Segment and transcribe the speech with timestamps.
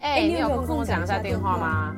[0.00, 1.94] 哎、欸，你有空跟我讲一下电话吗？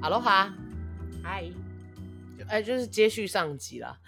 [0.00, 0.54] 哈喽哈，
[1.20, 1.50] 嗨，
[2.46, 3.98] 哎，就是接续上集啦。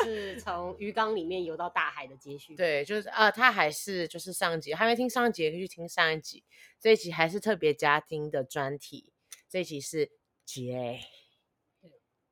[0.00, 6.44] 就是从鱼缸里面游到大海的接续，对，就是呃，他还是就是上一集还没听上一集，可以去听上一集。
[6.78, 9.12] 这一集还是特别家庭的专题，
[9.48, 10.10] 这一集是
[10.46, 11.00] J。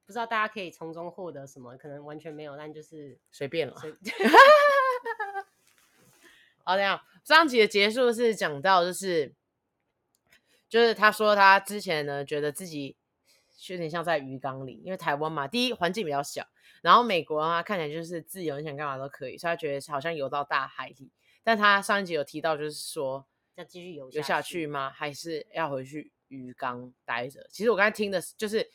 [0.07, 3.75] 不知道大家可以从中获得什么，可能完全没有，但就是随便了。
[6.65, 9.35] 好，这样上集的结束是讲到就是，
[10.69, 12.97] 就是他说他之前呢觉得自己
[13.69, 16.47] 有点像在鱼缸里，因为台湾嘛，第一环境比较小。
[16.83, 21.11] 然后美国啊，看起来就是自由，你想干嘛都可以，所以他觉得好像游到大海里。
[21.43, 24.91] 但他上一集有提到，就是说要继续游游下去吗？
[24.91, 27.47] 还是要回去鱼缸待着？
[27.51, 28.71] 其实我刚才听的，就是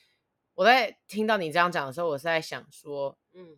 [0.56, 3.58] 我在听到你这样讲的时候，我是在想说，嗯，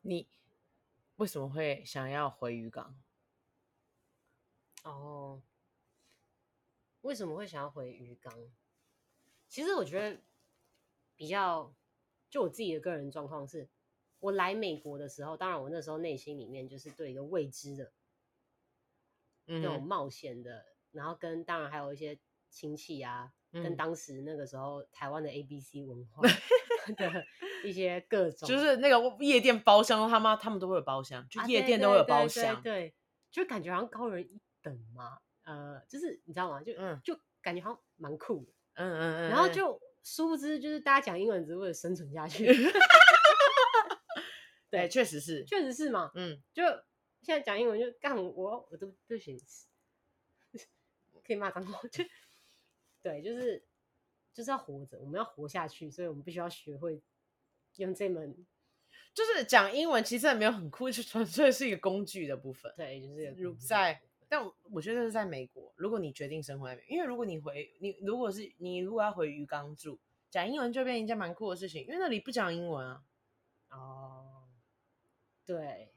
[0.00, 0.26] 你
[1.16, 2.96] 为什么会想要回鱼缸？
[4.84, 5.42] 哦，
[7.04, 8.32] 为什么会想要回鱼缸？
[9.46, 10.20] 其实我觉得
[11.14, 11.74] 比较，
[12.30, 13.68] 就我自己的个人状况是，
[14.20, 17.92] 我来美国的时候，当然我那时候内心里面就是对一个未知的，
[19.44, 26.22] 那种冒险的，嗯、然后跟当然还有一些亲戚啊，嗯、跟当时那个时候台湾的 ABC 文化
[26.96, 27.24] 的
[27.62, 32.94] 一些各种，就是那个夜店包厢，他妈他们都会有包厢，就夜店都会有包厢，啊、对，对，对，对，对，
[33.30, 36.62] 就感觉好像高人一等嘛，呃，就是你知道吗？
[36.62, 38.52] 就、嗯、就感觉好像蛮酷的。
[38.74, 42.46] 嗯嗯嗯，然后就殊不知，就是大家讲英文只是为了生存下去。
[44.68, 46.10] 对，确实是，确实是嘛。
[46.14, 46.64] 嗯，就
[47.22, 49.38] 现在讲英文就干我，我都不行，
[51.24, 51.80] 可以骂脏话。
[51.88, 52.02] 就
[53.00, 53.64] 对，就是
[54.32, 57.00] 就是要活着，我们要活下去，所以我们必须要学会
[57.76, 58.34] 用这门。
[59.12, 62.72] 就是讲英文其实也没有很酷，就纯粹是一个工具的部分。
[62.76, 64.02] 对，就是如在。
[64.36, 73.04] 但我觉得是在美国，如果你决定生活在美国，因为如果你回你如果是你如果要回鱼缸住，讲英文就变一件蛮酷的事情，因为那里不讲英文啊。
[73.70, 74.48] 哦，
[75.46, 75.94] 对。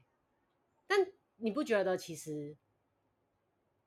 [0.86, 2.56] 但你不觉得其实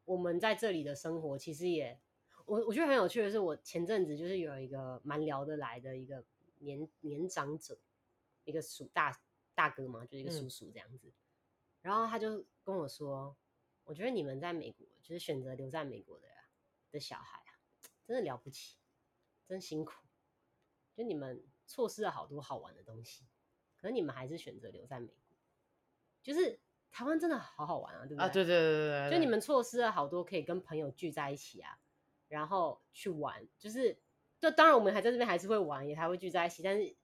[0.03, 1.97] 我们在这里的生活，其实也
[2.43, 6.25] 我我觉得很有趣的是，我前阵子就是有一个蛮聊得来的一个
[6.59, 7.79] 年年长者，
[8.43, 9.17] 一个叔大
[9.55, 11.13] 大哥嘛，就是一个叔叔这样子，嗯、
[11.83, 13.33] 然后他就跟我说。
[13.91, 16.25] 我觉得你们在美国就是选择留在美国的
[16.91, 17.51] 的小孩啊，
[18.05, 18.77] 真的了不起，
[19.45, 19.91] 真辛苦。
[20.95, 23.25] 就你们错失了好多好玩的东西，
[23.75, 25.35] 可是你们还是选择留在美国。
[26.23, 26.57] 就是
[26.89, 28.23] 台湾真的好好玩啊，对不对？
[28.23, 29.11] 啊，对对对对对。
[29.11, 31.77] 就你们错失了好多可以跟朋友聚在一起啊，
[32.29, 33.45] 然后去玩。
[33.59, 33.99] 就是，
[34.39, 36.95] 就当然我们还在这边还是会玩，也还会聚在一起，但是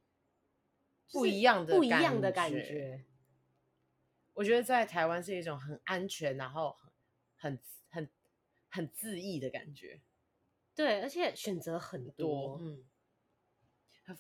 [1.12, 3.04] 不一样的不一样的感觉。
[4.38, 6.78] 我觉得在台湾是一种很安全，然后
[7.36, 7.60] 很
[7.90, 8.08] 很
[8.70, 10.00] 很恣意的感觉。
[10.76, 12.84] 对，而且选择很多，嗯，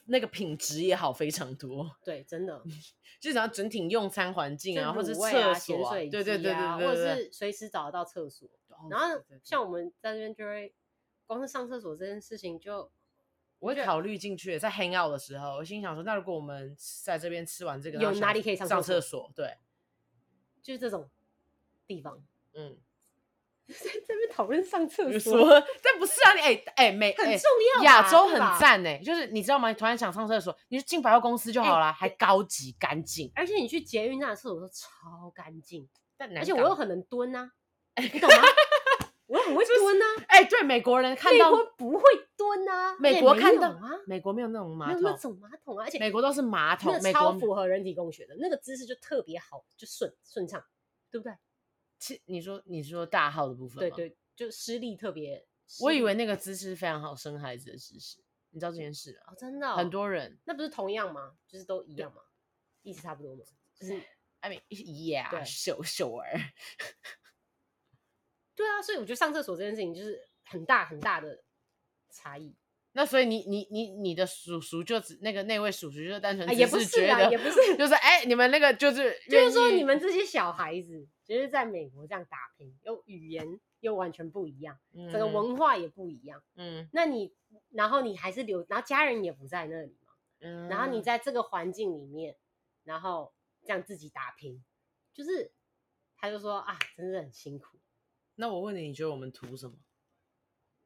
[0.06, 1.96] 那个品质也好，非常多。
[2.04, 2.64] 对，真的，
[3.22, 8.50] 就想要整体用餐环境啊，或者厕所、啊，对对对对，或者是随时找得到厕所。
[8.90, 10.74] 然后像我们在这边就会，
[11.28, 12.92] 光是上厕所这件事情就，
[13.60, 14.58] 我会考虑进去。
[14.58, 19.32] 在 hang out 的时候，我心想说，那如果我们在这边吃完这个，有哪里可以上上厕所？
[19.36, 19.56] 对。
[20.62, 21.10] 就是这种
[21.86, 22.22] 地方，
[22.54, 22.78] 嗯，
[23.68, 25.50] 在这边讨论上厕所，
[25.82, 29.70] 但不是啊，你哎哎美很重要，亚洲很赞哎，就是你知道吗？
[29.70, 35.88] 你突然想上厕所，你就进百货公司就好了，还高级干净，而且你去捷运站的厕所都超干净，
[36.18, 37.52] 但而且我又很能蹲呐，
[38.02, 38.42] 你懂吗？
[39.28, 42.04] 我很会蹲啊，哎，对，美国人看到不会
[42.36, 50.64] 蹲啊，美国看到啊，美国没有那种马桶，没有那种马桶啊，而且美国都是马桶，超符合人体工学的那个姿势就特别好，就顺顺畅，
[51.12, 51.34] 对不对？
[52.00, 55.46] 其你说你说大号的部分，对对，就施力特别。
[55.82, 58.20] 我以为那个姿势非常好生孩子的姿势，
[58.52, 59.36] 你知道这件事啊？
[59.38, 61.34] 真的，很多人那不是同样吗？
[61.46, 62.22] 就是都一样吗？
[62.84, 63.44] 意思差不多吗？
[63.76, 64.02] 就是
[64.40, 66.40] ，I mean yeah，秀秀儿。
[68.58, 71.44] 对啊，所以我觉得上厕所这件事情就是很大很大的
[72.10, 72.56] 差异。
[72.94, 84.80] 那所以你你你你的叔叔就只那个那位叔叔就单纯也不是啊，也不是，就是哎，你们那个就是 就是说你们这些小孩子，就是在美国这样打拼，又语言又完全不一样，
[85.12, 86.42] 整个文化也不一样。
[86.56, 87.32] 嗯，那你
[87.70, 92.36] 然后你还是留，然后家人也不在那里嘛，嗯，然后你在这个环境里面，
[92.84, 93.32] 然后
[93.64, 94.64] 这样自己打拼，
[95.14, 95.52] 就是
[96.18, 97.77] 他就说啊，真的很辛苦。
[98.40, 99.76] 那我问你，你觉得我们图什么？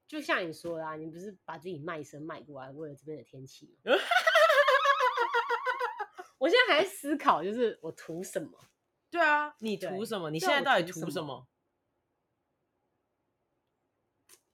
[0.08, 3.92] 就像你说的啊，你不是把自己卖身卖过来，为了这边的天气吗？
[6.40, 8.60] 我现在还在思考，就是我图什么？
[9.10, 10.30] 对啊，你图什么？
[10.32, 11.48] 你现在到底图什么？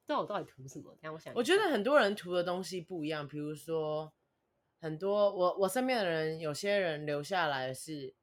[0.05, 0.97] 对，我到底图什么？
[1.01, 3.27] 让我想，我觉得很多人图的东西不一样。
[3.27, 4.11] 比如说，
[4.79, 8.15] 很多我我身边的人，有些人留下来是，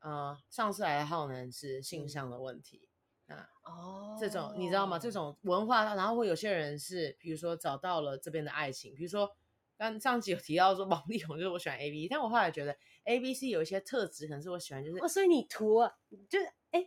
[0.00, 2.88] 呃，上次来的浩南是性向的问题。
[3.26, 4.98] 啊哦，这种你知道吗？
[4.98, 9.34] 这种文化，然后会有些人是，比如说找到了这边的爱情，比如说
[9.78, 15.90] 刚上集有提到说王力宏就是我喜欢 A B，但我后来觉得 A B C 有一些特质，可能是我喜欢，就是哦，所以你图啊，
[16.28, 16.86] 就是哎，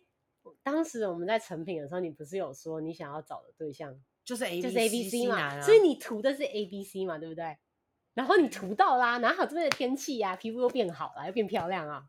[0.62, 7.58] 当时我们在成品的时候，你不是有说你想要找的对象就是 A 就是 A B C 嘛，啊、所以你图的是 A B C 嘛，对不对？
[8.14, 12.06] 然后你图到啦，然后这边的天气呀、啊，皮肤又变好了，又变漂亮啊。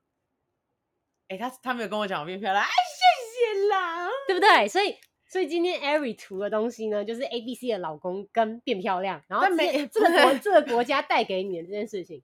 [1.28, 2.70] 哎，他他没有跟我讲我变漂亮，哎。
[2.98, 3.97] 谢谢啦，
[4.28, 4.68] 对不对？
[4.68, 4.94] 所以，
[5.26, 12.22] 所以今天 Ari 图的东西呢，就是 A B C 的老公跟变漂亮，然后没 这个国这个国家带给你的这件事情，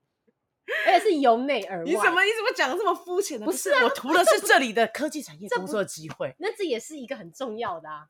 [0.86, 1.84] 而且是由内而外。
[1.84, 3.46] 你怎么你怎么讲的这么肤浅的？
[3.46, 6.34] 不是、啊，我图的是这里的科技产业工作的机会。
[6.38, 8.08] 那这也是一个很重要的啊。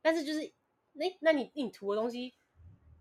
[0.00, 0.52] 但是就是，
[0.94, 2.32] 那那你你图的东西，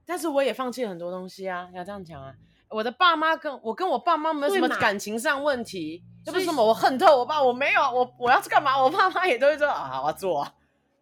[0.06, 1.69] 但是我也放弃了很多东西啊。
[1.74, 2.36] 要这样讲啊，
[2.75, 6.04] 我的爸妈跟我跟我爸妈没有什么感情上问题。
[6.25, 10.56] 又不是什么，我恨透我爸，我没有，我我要去干嘛，我爸妈也都会说啊，我要做啊。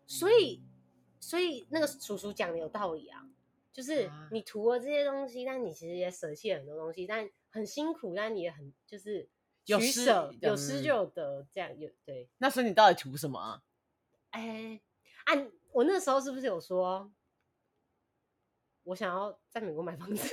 [0.05, 0.61] 所以，
[1.19, 3.25] 所以那个叔叔讲的有道理啊，
[3.71, 9.27] 就是你图了这些东西，但你其实也舍弃了很多东西，但很辛苦，但你也很就是
[9.65, 12.29] 有舍，有失就有得，这样有对。
[12.37, 13.63] 那所以你到底图什么啊？
[14.31, 14.81] 哎，
[15.23, 17.09] 按我那时候是不是有说，
[18.83, 20.29] 我想要在美国买房子？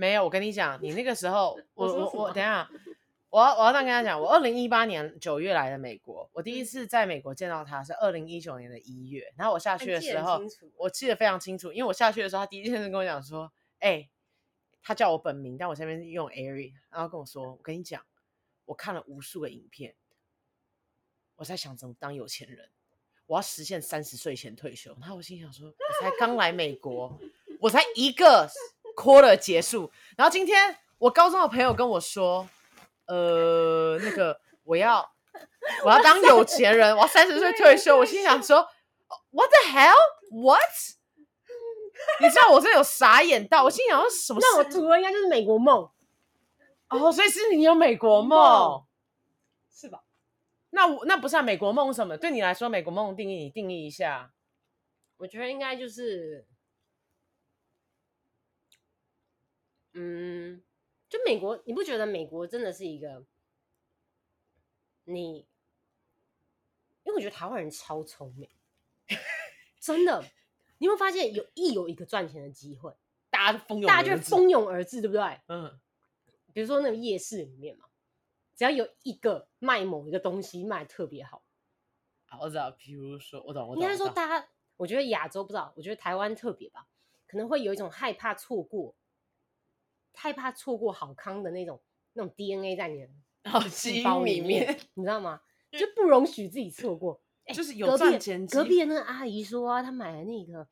[0.00, 2.68] 没有，我跟你讲，你那个时候， 我我我，等一下。
[3.28, 10.40] 我要我要这样跟他讲，我二零一八年九月来的美国，我第一次在美国见到他是二零一九年的一月，然后我下去的时候，
[10.76, 14.10] 我记得非常清楚，因为我下去的时候，他第一件事跟我讲说，哎、欸，
[14.82, 18.04] 他叫我本名，但我下面用 Ari，然后跟我说，我跟你讲，
[18.64, 19.94] 我看了无数个影片，
[21.36, 22.68] 我在想怎么当有钱人，
[23.26, 27.16] 我要实现三十岁前退休，然后我心想说，我才刚来美国，
[27.60, 28.50] 我才一个
[29.00, 32.48] quarter 结束，然后今天我高中的朋友跟我说。
[33.06, 35.04] 呃，那个我要
[35.84, 37.96] 我要当有钱人，我要三十岁退休。
[37.96, 38.64] 我心想说
[39.32, 40.60] ，What the hell？What？
[42.20, 44.38] 你知道我这有傻眼到，我心想说什么？
[44.40, 45.90] 那我图的应该就是美国梦
[46.88, 48.84] 哦，所以是你有美国梦，
[49.74, 50.04] 是吧？
[50.70, 52.16] 那我那不是啊，美国梦什么？
[52.16, 54.30] 对你来说，美国梦定义你定义一下。
[55.16, 56.46] 我觉得应该就是，
[59.92, 60.62] 嗯。
[61.08, 63.24] 就美国，你不觉得美国真的是一个
[65.02, 65.38] 你？
[67.02, 68.48] 因为我觉得台湾人超聪明，
[69.80, 70.22] 真的。
[70.78, 72.94] 你有没有发现，有一有一个赚钱的机会，
[73.28, 75.40] 大家蜂拥，大家就蜂拥而至，对不对？
[75.48, 75.80] 嗯。
[76.52, 77.86] 比如说那个夜市里面嘛，
[78.54, 81.42] 只要有一个卖某一个东西卖特别好，
[82.40, 82.70] 我知道。
[82.70, 83.82] 比如说，我懂，我懂。
[83.82, 86.86] 应该说，大家，我觉得亚洲不知道，我觉得台湾特别吧，
[87.26, 88.94] 可能会有一种害怕错过。
[90.14, 91.80] 害怕错过好康的那种
[92.12, 93.08] 那种 DNA 在你的
[93.70, 95.40] 细胞里面，你知道吗？
[95.72, 97.20] 就不容许自己错过。
[97.54, 98.46] 就是有赚钱。
[98.46, 100.68] 隔壁的那个阿姨说啊，她买了那个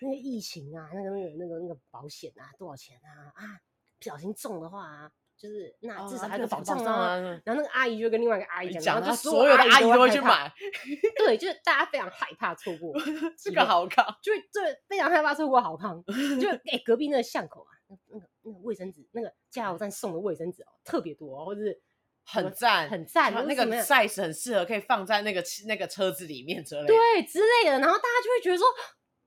[0.00, 3.28] 那个疫情啊，那个那个那个那个保险啊，多少钱啊？
[3.34, 3.60] 啊，
[3.98, 7.18] 不小心中的话啊，就是那至少还有个保障啊。
[7.44, 10.50] 然后那个阿姨就跟另外一个阿姨讲，然后所有的阿姨都会去买。
[11.18, 12.94] 对，就是大家非常害怕错过
[13.36, 16.02] 这个好康，就对，非常害怕错过好康。
[16.40, 18.26] 就哎，隔壁那个巷口啊，那那个。
[18.44, 21.80] 那个卫生纸，那个加油站送的卫生纸哦，特别多，哦，或者是
[22.24, 23.32] 很赞，很赞。
[23.46, 26.86] 那个 size 很适合，可以放在那个那个车子里面之类。
[26.86, 27.78] 对，之类的。
[27.80, 28.66] 然后大家就会觉得说，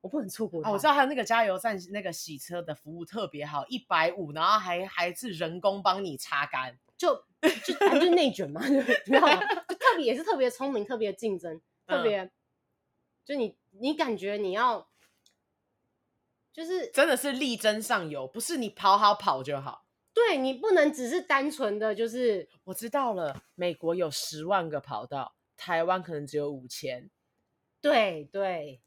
[0.02, 0.64] 我不能错过。
[0.64, 7.16] 啊，我知道还有那个加油站那个洗车的服务特别好，一百五，然后还还是人工帮你擦干，就
[7.66, 9.40] 就就内卷嘛， 你知道吗？
[9.68, 12.32] 就特别也是特别聪明，特别竞争，特别、嗯、
[13.26, 14.88] 就你你感觉你要。
[16.58, 19.86] 就是真的是力争上游，不是你跑好跑就好。
[20.12, 27.12] 对，你不能只是单纯的就是我知道了，美国有十万个跑道，台湾可能只有五千。
[27.80, 28.82] 对对，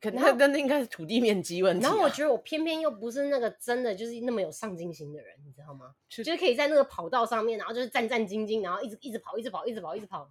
[0.00, 1.88] 可能那那应该是土地面积问题啊。
[1.88, 5.94] 然后我觉得我偏偏又不是那个真的就是那么有上进心的人，你知道吗？
[6.08, 10.28] 就是可以在那个跑道上面，然后就是战战兢兢，然后一直一直跑，一直跑，一直跑，一直跑。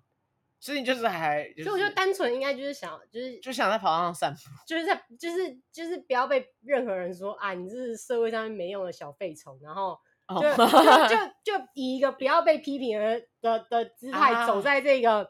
[0.64, 10.72] 所以你就是还，就是、所以我就单纯应该就是想，就是就想在跑道上散步， 就是在，就是就是不要被任何人说啊，你这是社会上面没用的小废虫，然后 就、oh.
[10.72, 15.30] 就就就，以一个不要被批评的的的姿态走在这个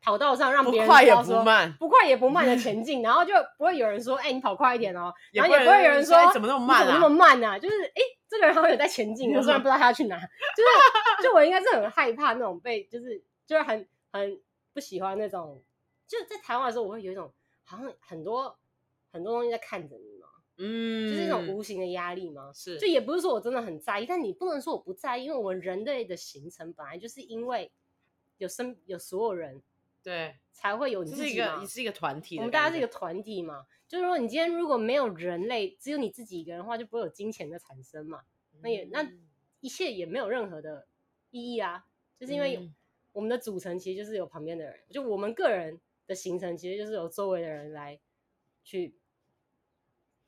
[0.00, 7.58] 跑道上，让别人不快也不慢，不快也不慢的 前进，然后就不会有人说，哎、欸，你跑快一点哦，然后也不会有人说，欸、怎么那么慢、啊，怎么那么慢啊？
[7.58, 14.40] 就是哎、欸，这个人好像有在前进，我虽然不知道他要去哪，就是就我应该是很害怕那种被，就是就是很很。
[14.72, 15.62] 不喜欢那种，
[16.06, 17.32] 就在台湾的时候，我会有一种
[17.64, 18.58] 好像很多
[19.10, 22.52] 很多东西在看着你嘛，嗯，就是一种无形的压力嘛。
[22.52, 27.70] 是，就也不是说我真的很在意，但你不能说我不在意，因为我们人类的形成本来就是因为
[28.38, 29.62] 有生有所有人，
[30.02, 31.58] 对，才会有你自己嘛。
[31.60, 33.66] 你是，是一个团体，我们大家是一个团体嘛。
[33.88, 38.20] 就是说，你今天如果没有人类，只有你自己一个人的话，就不会有金钱的产生嘛。
[38.60, 39.04] 那也那
[39.58, 40.86] 一切也没有任何的
[41.30, 41.86] 意义啊，
[42.18, 42.70] 就是因为。
[43.10, 48.00] 嗯我们的组成其实就是有旁边的人，就我们个人的形成其实就是由周围的人来
[48.62, 48.96] 去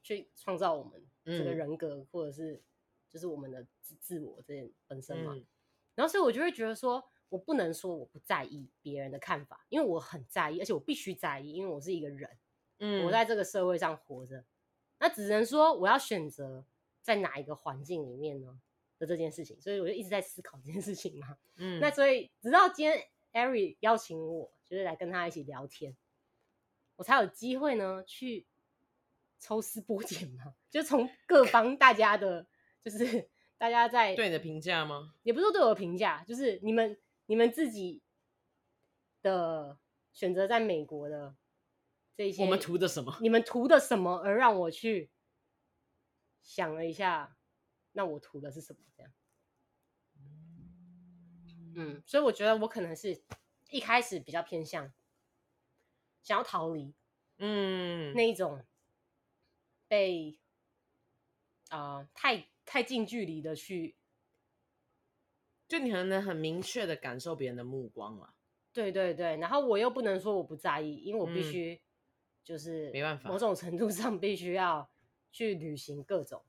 [0.03, 2.61] 去创造我们这个人格，嗯、或者是
[3.09, 5.33] 就是我们的自自我这件本身嘛。
[5.35, 5.47] 嗯、
[5.95, 12.29] 然后所以我就会觉得说，我不能说我不在意别人的看法，因为我很在意，而且我必须在意，因为我是一个人，
[12.81, 14.45] 嗯，我在这个社会上活着，
[14.99, 16.67] 那只能说我要选择
[17.01, 18.61] 在哪一个环境里面呢？
[19.07, 21.37] 这件事情，所以我就一直在思考这件事情嘛。
[21.57, 25.97] 嗯，那所以直到今天，Ari 邀请我，就是来跟他一起聊天，
[26.97, 28.47] 我才有机会呢去
[29.39, 32.47] 抽丝剥茧嘛，就从各方大家的，
[32.85, 33.29] 就是
[33.59, 35.15] 大家在对你的评价吗？
[35.23, 38.03] 也不是说对我的评价，就是你们你们自己
[39.23, 39.79] 的
[40.13, 41.35] 选择，在美国的
[42.17, 43.19] 这些，我们图的什么？
[43.21, 44.19] 你们图的什么？
[44.19, 45.11] 而让我去
[46.41, 47.37] 想了一下。
[47.93, 48.81] 那我图的是什么？
[48.97, 49.13] 这样，
[51.75, 53.23] 嗯，所以我觉得我可能是
[53.71, 54.93] 一开始比较偏向
[56.23, 56.95] 想要逃离，
[57.39, 58.65] 嗯，那一种
[59.89, 60.39] 被
[61.71, 63.97] 啊、呃、太太近距离的去，
[65.67, 68.35] 就你可能很明确的感受别人的目光了。
[68.73, 71.83] 对对对，然后我又不能说我不在意，因为我必须
[72.43, 74.91] 就是没办法，某种程度上必须要
[75.31, 76.43] 去履行各种。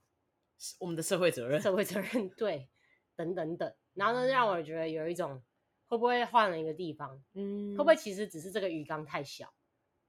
[0.80, 2.70] 我们的社会责任，社会责任，对，
[3.16, 5.44] 等等等，然后呢，让我觉得有一种
[5.88, 9.54] 会不会换了一个地方，嗯，会不会其实只是这个鱼缸太小，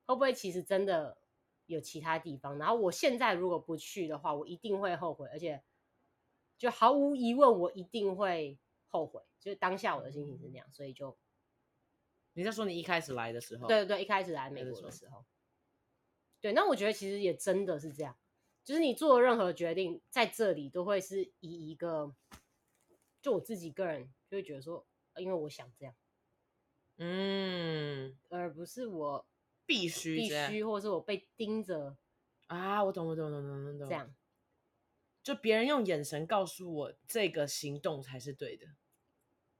[0.07, 1.19] 会不会其实真的
[1.67, 2.59] 有其他地方？
[2.59, 5.63] 然后我现在如果不去的话，我一定会后悔，而且
[6.57, 8.59] 就毫无疑问，我一定会
[8.89, 9.23] 后悔。
[9.41, 11.19] 就是当下我的心情是那样，所以就
[12.33, 15.27] 你在说你一开始来的时候，对对对，一开始来美国的时候，
[16.41, 18.17] 对，那我觉得其实也真的是这样。
[18.65, 22.15] 就是你做任何决定，在这里都会是以一个，
[23.21, 25.95] 就我自己个人就会觉得说，因为我想这样，
[26.97, 29.27] 嗯，而不是我
[29.67, 31.99] 必须必须，或者是我被盯着。
[32.47, 34.15] 啊，我懂我懂我懂我懂懂，这样，
[35.23, 38.67] 就别人用眼神告诉我这个行动才是对的，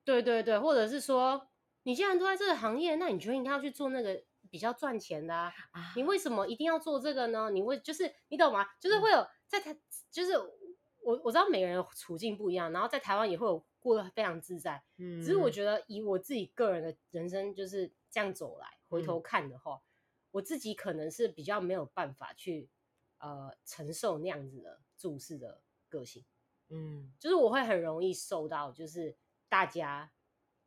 [0.03, 1.51] 对对对，或者是说，
[1.83, 4.25] 你既然都在这个行业，那你觉得应该要去做那个。
[4.55, 7.51] 比较赚钱的啊，啊，你为什么一定要做这个呢？
[7.51, 8.65] 你为就是你懂吗？
[8.79, 9.77] 就是会有在台，
[10.13, 10.39] 就是
[11.03, 14.81] 我我知道每个人的处境不一样，然后在台湾也会有过得非常自在。
[14.97, 19.83] 嗯，只是我觉得以我自己个人的人生就是这样走来，回头看的话，嗯，
[20.31, 22.71] 我自己可能是比较没有办法去
[23.19, 26.25] 呃承受那样子的注视的个性。
[26.69, 29.17] 嗯，就是我会很容易受到就是
[29.49, 30.13] 大家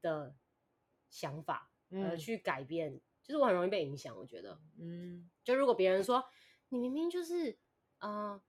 [0.02, 0.36] 的
[1.10, 3.00] 想法而去改变。
[3.28, 6.24] 嗯就是我很容易被影响，我觉得，嗯，就如果别人说
[6.70, 7.60] 你明明就是
[8.00, 8.42] 呃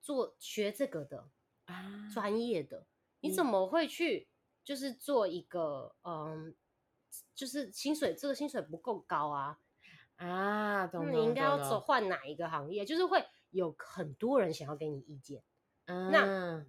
[0.00, 1.28] 做学这个的
[1.64, 2.86] 啊，专业的，
[3.20, 4.28] 你怎么会去
[4.62, 6.54] 就是做一个嗯、呃，
[7.34, 9.58] 就是薪水这个薪水不够高啊
[10.14, 12.84] 啊，懂，你应该要走换哪一个行业？
[12.84, 15.42] 就是会有很多人想要给你意见，
[15.86, 16.64] 嗯，那。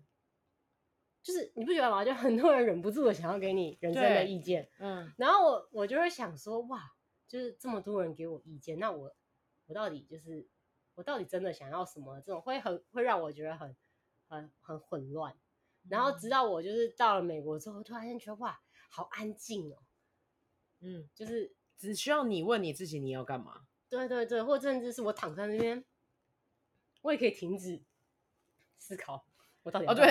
[1.21, 2.05] 就是你不觉得吗？
[2.05, 6.94] 就很多人忍不住的想要给你人生的意见，嗯，然后我我就会想说哇。
[7.27, 9.15] 就是这么多人给我意见，那我
[9.65, 10.48] 我到底就是
[10.96, 12.20] 我到底真的想要什么？
[12.22, 13.75] 这种会很会让我觉得很
[14.27, 15.36] 很很混乱。
[15.89, 19.77] 然后直到我就是到了美国之后，突然间觉得哇，好安静哦。
[20.79, 23.67] 嗯，就是只需要你问你自己你要干嘛？
[23.88, 25.86] 对对对，或甚至是我躺在那边，
[27.01, 27.82] 我也可以停止
[28.77, 29.25] 思考。
[29.63, 30.05] 我到底哦，对，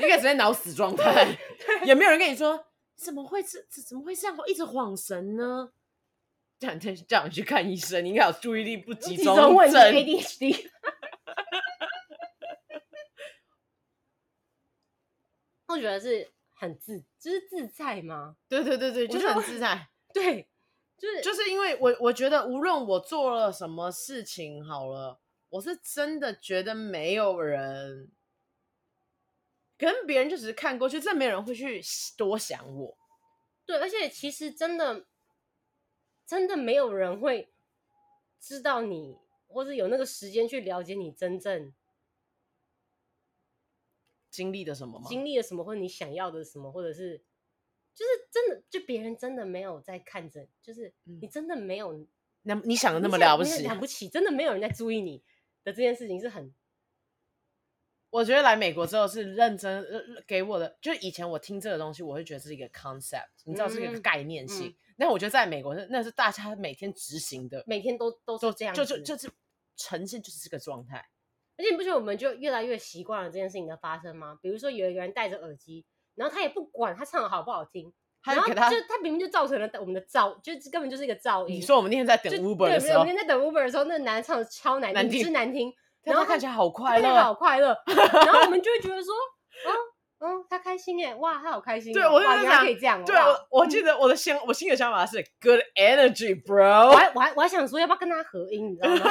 [0.00, 1.36] 应该是在脑死状态，
[1.84, 5.72] 也没有人跟你说怎么会这怎么会这样一直恍神呢？
[6.64, 10.70] 这样这样去看医生，你应该有注意力不集中症，ADHD。
[15.66, 18.36] 我觉得是很自，就是自在吗？
[18.48, 19.88] 对对对对，就是很自在。
[20.14, 20.48] 对，
[20.96, 28.12] 就是就是因为我我觉得无论我做了什么事情好了，我是真的觉得没有人
[29.76, 31.82] 跟别人就只是看过去，真的没有人会去
[32.16, 32.96] 多想我。
[33.66, 35.06] 对，而且其实真的
[36.26, 37.52] 真的没有人会
[38.40, 41.72] 知道你，或者有那个时间去了解你真正
[44.30, 45.06] 经历的什么吗？
[45.08, 47.24] 经历了什么，或者你想要的什么，或者是。
[47.96, 52.04] 就是真的，就别人真的没有在看着，就是你真的没有，
[52.42, 55.22] 那你想的那么了不起，了 不起，真的没有人在注意你
[55.62, 56.52] 的这件事情是很。
[58.14, 59.84] 我觉得来美国之后是认真
[60.24, 64.72] 给我的，就以前我听这个东西，我会觉得是一个 concept，你知道是一个概念性。
[64.96, 69.28] 但我觉得在美国是那是大家每天执行的，每天都都是这样，就就就是
[69.76, 71.04] 呈现就是这个状态。
[71.56, 74.38] 而且你不觉得我们就越来越习惯了这件事情的发生吗？
[74.40, 75.84] 比如说有一个人戴着耳机。
[76.14, 77.92] 然后他也不管他唱的好不好听，
[78.24, 81.56] 然后就他明明就造成了我们的噪，就根本就是一个噪音。
[81.56, 87.76] 你说我们那天在等 Uber 的时候，对，我们那天在等 Uber 的时候，那个男的唱的超难听，是难听，然后看起来好快乐，好快乐。
[87.86, 89.14] 然后我们就会觉得说，
[89.66, 89.74] 嗯
[90.20, 91.92] 嗯，他开心耶，哇，他好开心。
[91.92, 93.04] 对，我就这样，可以这样。
[93.04, 96.88] 对，我我记得我的心，我心里想法是 Good energy, bro。
[96.90, 99.10] 我还我还我还想说要不要跟他合音，你知道吗？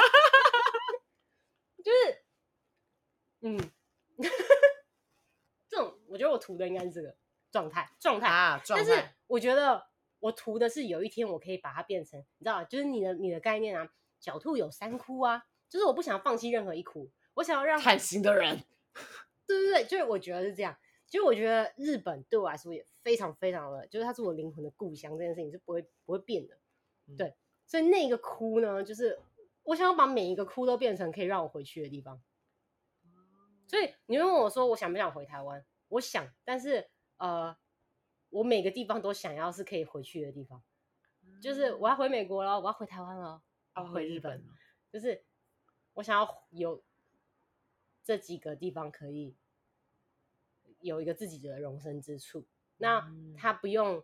[1.84, 2.24] 就是，
[3.42, 3.70] 嗯。
[5.68, 7.12] 这种我觉得我图的应该是这个
[7.50, 8.84] 状态状态啊，状态。
[8.86, 9.84] 但是我觉得
[10.20, 13.88] 我图的是有一天我可以把它变成，你知道就是你的你的概念啊，
[14.22, 18.64] 狡兔有三窟啊，就是我不想要放弃任何一哭，我想要让贪心的人，
[19.46, 20.76] 对对对，就是我觉得是这样。
[21.06, 26.56] 其实我觉得日本对我来说也非常非常的，就是它是我灵魂的故乡，这件事情是不会不会变的。
[27.06, 29.20] 嗯、对，所以那个哭呢，就是
[29.62, 32.20] 我想要把每一个哭都变成可以让我回去的地方。
[33.66, 35.64] 所以你会问我说，我想不想回台湾？
[35.88, 37.56] 我想，但是呃，
[38.30, 40.62] 我每个地方都想要是可以回去的地方，
[41.22, 43.42] 嗯、就是我要回美国了，我要回台湾了，
[43.74, 44.48] 我要回日本，嗯、
[44.92, 45.24] 就是
[45.94, 46.82] 我想要有
[48.02, 49.34] 这几个地方可以
[50.80, 52.46] 有一个自己的容身之处。
[52.76, 54.02] 那他不用，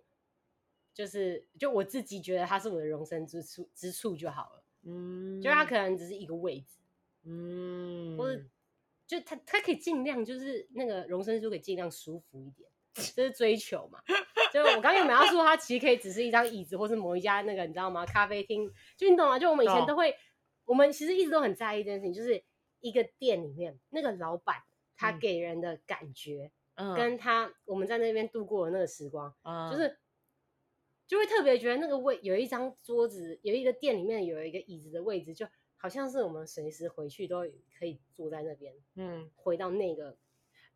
[0.95, 4.63] 就是就我自己觉得他是我的容身之处之处就好了。
[4.83, 6.79] 嗯，就他可能只是一个位置，
[7.25, 8.43] 嗯，或者。
[9.07, 14.01] 就他，他可以尽量就是那个容身之处可以尽量舒服一点，这是追求嘛。
[14.53, 18.07] 就我刚刚有描述，它其实可以只是一张椅子，或是某一家那个你知道吗？
[18.07, 19.37] 咖啡厅，就你懂吗？
[19.37, 20.15] 就我们以前都会，
[20.71, 22.45] 我们其实一直都很在意这件事情，就是
[22.79, 24.63] 一个店里面那个老板
[24.97, 26.53] 他给人的感觉，
[26.97, 29.35] 跟他我们在那边度过的那个时光，
[29.73, 29.99] 就是
[31.09, 35.45] 就会特别觉得那个位有一张桌子，有一个店里面有一个椅子的位置就。
[35.83, 37.41] 好像是我们随时回去都
[37.79, 40.15] 可以坐在那边，嗯，回到那个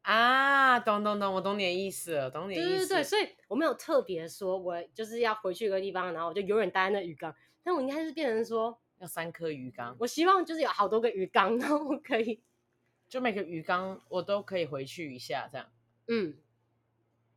[0.00, 2.70] 啊，懂懂懂，我懂你的意思了，懂你的意思。
[2.70, 7.36] 对对对，所以我没有特别说我就是要回去一个地方，然后我就永远待在那鱼缸。
[7.62, 12.42] 但我应该是变成说要三颗鱼缸，我希望就是有好多个鱼缸，然后可以
[13.08, 15.66] 就每个鱼缸我都可以回去一下这样。
[16.08, 16.36] 嗯，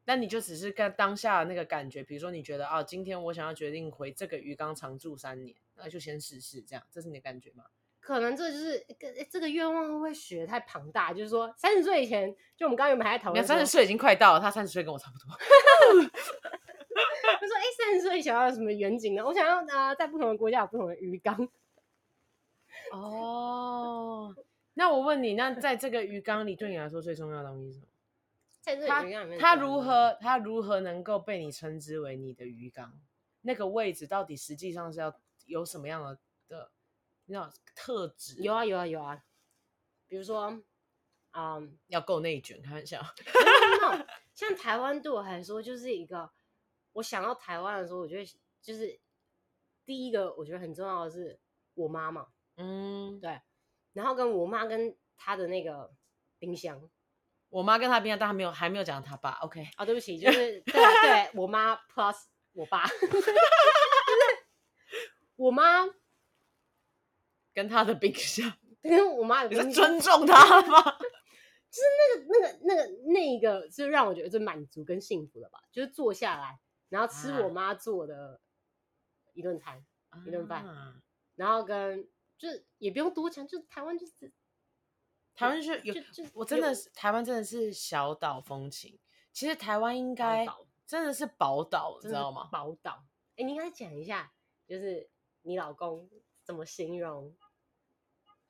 [0.05, 5.55] 那你就只是跟当下的那个感觉，比如说你觉得啊，今天我想要决定回这个鱼缸常住三年。
[5.79, 7.63] 那就先试试，这样，这是你的感觉吗？
[7.99, 8.83] 可能这就是
[9.29, 10.11] 这个愿望会不会
[10.47, 11.13] 太庞大？
[11.13, 15.27] 就是说，三十岁以前，就我们刚刚原本还在讨论，三十岁已经快到了，他三十岁跟我差不多。
[17.39, 19.25] 他说：“哎、欸，三十岁想要什么远景呢？
[19.25, 21.49] 我想要啊、呃，在不同的国家有不同的鱼缸。”
[22.91, 24.35] 哦，
[24.73, 27.87] 那我问你，那在这个鱼缸里，对你来说最重要的东西是什么？
[28.61, 32.99] 在这个鱼缸里面，它如何，它如何能够被你称之为你的鱼缸？
[33.41, 35.13] 那个位置到底实际上是要？
[35.45, 36.71] 有什么样的的
[37.27, 38.35] 那种特质？
[38.41, 39.23] 有啊有啊有啊，
[40.05, 40.61] 比如说，
[41.31, 43.01] 嗯，要够内卷，开玩笑。
[44.33, 46.29] 像台湾对我来说，就是一个
[46.97, 48.25] 我想到台湾的时候，我觉得
[48.59, 48.99] 就是
[49.85, 51.39] 第一个，我觉得很重要的是
[51.75, 53.39] 我妈妈，嗯，对，
[53.93, 55.93] 然后跟我妈跟她的那个
[56.39, 56.89] 冰箱，
[57.49, 59.69] 我妈跟她冰箱，但还没有还没有讲她爸，OK？
[59.75, 62.83] 啊，对不起，就是 对对，我妈 plus 我爸。
[65.35, 65.85] 我妈
[67.53, 70.97] 跟她的冰箱， 跟我妈的冰箱，你是尊重她吗？
[71.69, 75.59] 就是那个、那个、那个、那一个，是让我觉得最满足跟幸福的吧。
[75.71, 78.39] 就是坐下来，然后吃我妈做的
[79.33, 80.65] 一顿餐、啊、一顿饭，
[81.35, 84.31] 然后跟就是也不用多讲，就台湾就是
[85.35, 88.99] 台湾就是有，就就我真的是台湾真的是小岛风情。
[89.31, 90.45] 其实台湾应该
[90.85, 92.49] 真的是宝岛，你知道吗？
[92.51, 93.03] 宝岛，
[93.35, 94.31] 哎，你应该讲一下，
[94.67, 95.09] 就是。
[95.43, 96.09] 你老公
[96.43, 97.33] 怎么形容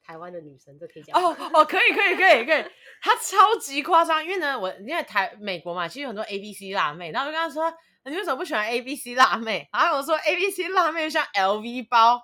[0.02, 0.80] 台湾的女生？
[0.80, 2.71] 这可以讲哦 哦，可以可以可以可以，
[3.04, 4.23] 他超级夸张。
[4.26, 7.71] 因为呢，我因为台美国嘛，其实有很多 A B C 辣妹，然后我就跟他说，
[8.10, 9.67] 你为什么不喜欢 A B C 辣妹？
[9.74, 12.22] 然后我说 A B C 辣妹就像 L V 包，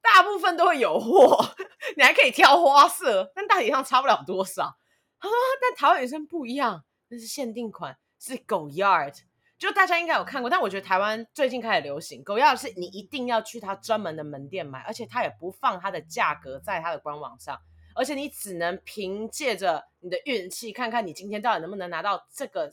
[0.00, 1.44] 大部分都会有货，
[1.96, 4.76] 你还可以挑花色，但大体上差不了多少。
[5.18, 9.14] 他说，但台湾女生不一样，那是限定款，是狗 Yard。
[9.58, 17.58] 就大家应该有看过，但我觉得台湾最近开始流行狗 Yard，是你一定要去他专门的门店买，而且他也不放他的价格在他的官网上。
[17.96, 22.70] 而且你只能凭借着你的运气，看看你今天到底能不能拿到这个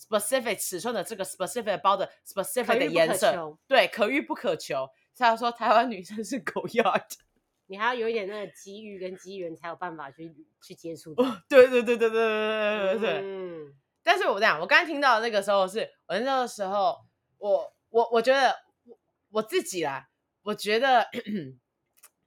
[0.00, 3.58] specific 尺寸的这个 specific 包的 specific 的颜色。
[3.68, 4.88] 对，可遇不可求。
[5.16, 7.04] 他说台湾女生是狗 yard，
[7.66, 11.14] 你还要有一点那个机遇跟机缘才有办法去去接触。
[11.48, 13.20] 对对对对对对对对对。
[13.22, 13.74] 嗯。
[14.02, 16.96] 但是我这样，我刚才听到那个时候是，我那个时候，
[17.38, 18.98] 我我我觉得我
[19.30, 20.08] 我自己啦，
[20.42, 21.06] 我觉得。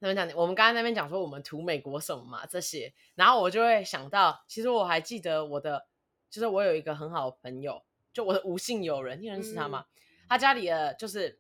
[0.06, 5.88] 那边讲，我们刚刚那边讲说我们图美国什么嘛这些，然后我就会想到，其实我还记得我的，
[6.34, 7.80] 就是我有一个很好的朋友，
[8.12, 9.86] 就我的无性友人，你认识他吗？
[9.88, 11.39] 嗯、他家里的就是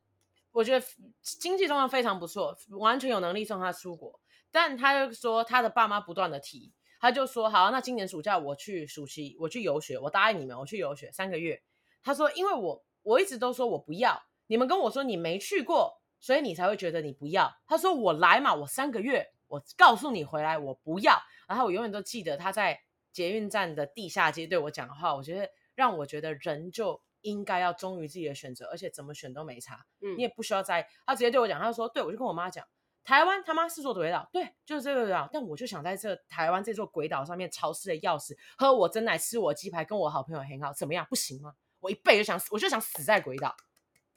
[0.51, 0.85] 我觉得
[1.19, 4.19] 经济状况非常不错，完全有能力送他出国，
[4.51, 11.59] 但他就说他的爸妈不断的提，他就说好，那今年暑假我去暑期我去游学，我答应你们我去游学三个月。
[12.03, 15.99] 他说因为我我一直都说我不要，你们跟我说你没去过。
[16.19, 17.53] 所以你才会觉得你不要。
[17.67, 21.21] 他说我来嘛，我三个月，我告诉你回来我不要。
[21.49, 22.79] 然后我永远都记得他在
[23.13, 29.85] 捷运站的地下街对我讲的话，我觉得让我觉得人就应该要忠于自己的选择，而且怎么选都没差。
[30.01, 30.85] 嗯，你也不需要在。
[31.05, 32.67] 他直接对我讲，他说：“对，我就跟我妈讲，
[33.03, 35.29] 台湾他妈是座鬼岛，对，就是这个岛。
[35.31, 41.05] 但我就想在这台湾这座鬼岛上面，潮湿的要死，喝我真奶，吃我鸡排，跟我好朋友很好，怎么样？
[41.09, 41.53] 不行吗？
[41.79, 43.55] 我一辈子就想死，我就想死在鬼岛，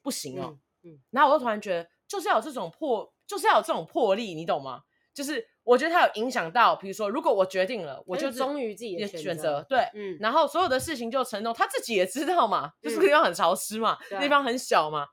[0.03, 0.59] 不行哦。
[0.83, 1.89] 嗯，嗯，然后我就突然觉得。
[2.09, 4.85] 就是要有这种魄，就是要有这种魄力，你懂吗？
[5.17, 15.07] 就是我觉得他有影响到，比如说，如果我决定了，我就忠于自己的选择，对，嗯，然后所有的事情就承诺，他自己也知道嘛，就是地方很潮湿嘛，地方很小嘛，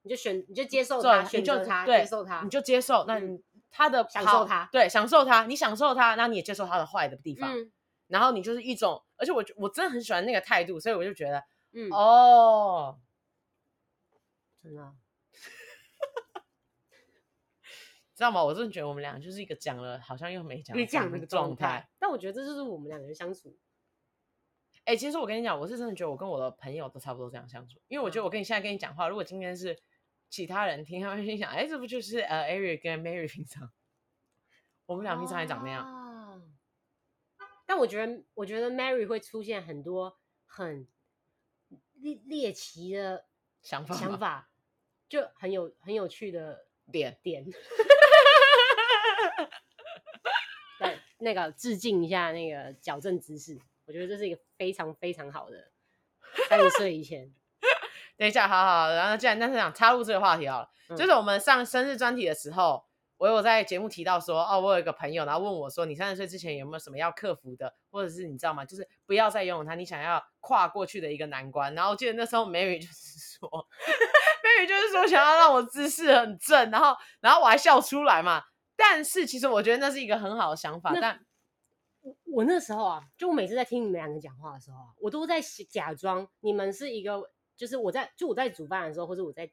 [0.00, 3.38] 你就选，你就接受它，选择他，接受它，你就接受，那你
[3.70, 7.54] 他的享受它，对，享受它，你享受他，那你也接受它的坏的地方，
[8.08, 11.44] 然后你就是一种，而且我我真的很喜欢那个态度，所以我就觉得，
[11.74, 12.98] 嗯，哦，
[14.62, 14.94] 真的。
[18.20, 18.44] 知道吗？
[18.44, 21.88] 我真的觉得我们俩就是一个讲了，好像又没讲，讲那个状态。
[21.98, 23.56] 但我觉得这就是我们两个人相处。
[24.84, 27.80] 哎、欸，其实我跟你讲，我是真的觉得我跟我的朋友都差不多这样相处。
[27.88, 29.74] 因为我觉得我跟你现在跟你讲话，如果今天是
[30.28, 33.72] 其他人听，他们心想：哎、欸，这不就是呃，Ariel 跟 Mary 平常，
[34.84, 35.82] 我们俩平常也长那样。
[35.82, 36.42] 啊、
[37.64, 40.86] 但我觉得，我觉得 Mary 会出现很多很
[41.94, 43.24] 猎猎奇的
[43.62, 44.50] 想法，想法
[45.08, 47.46] 就很有很有趣的点点。
[50.78, 55.70] 对，那个致敬一下那个矫正姿势，我觉得这是一个非常非常好的。
[56.48, 57.32] 三十岁以前，
[58.16, 62.84] 等一下，好好，然后既然但是想插入这个话题好了，嗯、就是我们上生日专题的时候，
[63.16, 68.64] 我有在节目提到说，哦，我有一个朋友，然后问我说，你三十岁之前有没有什么要克服的，或者是你知道吗？
[68.64, 71.74] 就是不要再拥有他，你想要跨过去的一个难关。
[71.74, 73.50] 然后我记得那时候 Mary 就是说，
[74.44, 78.44] Mary 就是说想要让我姿势很正，然后然后我还笑出来嘛。
[78.82, 81.20] 但是其实我觉得那是一个很好的想法，但
[82.00, 85.38] 我我那时候啊，就我每次在听你们两个讲话的时候啊，我都在
[85.68, 89.50] 假装你们是一个，就是我在就我在煮饭的时候，或者我在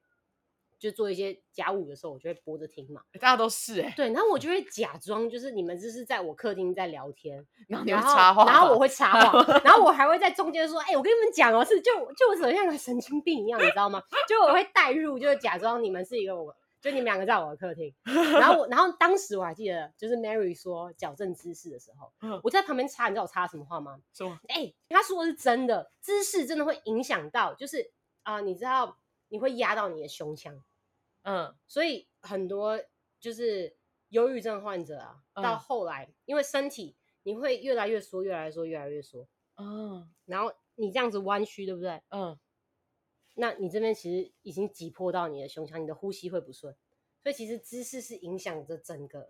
[0.79, 3.01] 就做一些家务的时候，我就会播着听嘛。
[3.19, 14.01] 大家都是哎、欸，对，然后我就会假装就是你们就是在我客厅在聊天， 然后你会插话，然后我会插话，然后我还会在中间说，哎、欸，我跟你们讲哦，是就就我怎么像个神经病一样，你知道吗？
[14.29, 16.55] 就我会带入，就是假装你们是一个我。
[16.79, 23.99] 就你们两个在我的客厅，然后我，然后当时我还记得，就是 Mary 说矫正姿势的时候，我在旁边插，你知道我插什么话吗？
[24.13, 24.39] 说吗？
[24.47, 30.63] 哎、欸，他说的是真的，姿势真的会影响到，就是啊、呃，你知道你会压到你的胸腔，
[31.23, 32.79] 嗯，所以很多
[33.19, 33.75] 就是
[34.09, 42.01] 忧郁症患者啊，到后来因为身体你会越来越缩，越来越缩，越来越缩，嗯，然后你这样子弯曲，对不对？
[42.09, 42.37] 嗯。
[43.39, 46.75] 那你这边其实已经挤破到你的胸腔，你的呼吸会不顺，
[47.21, 49.29] 所以其实姿势是影响着整个，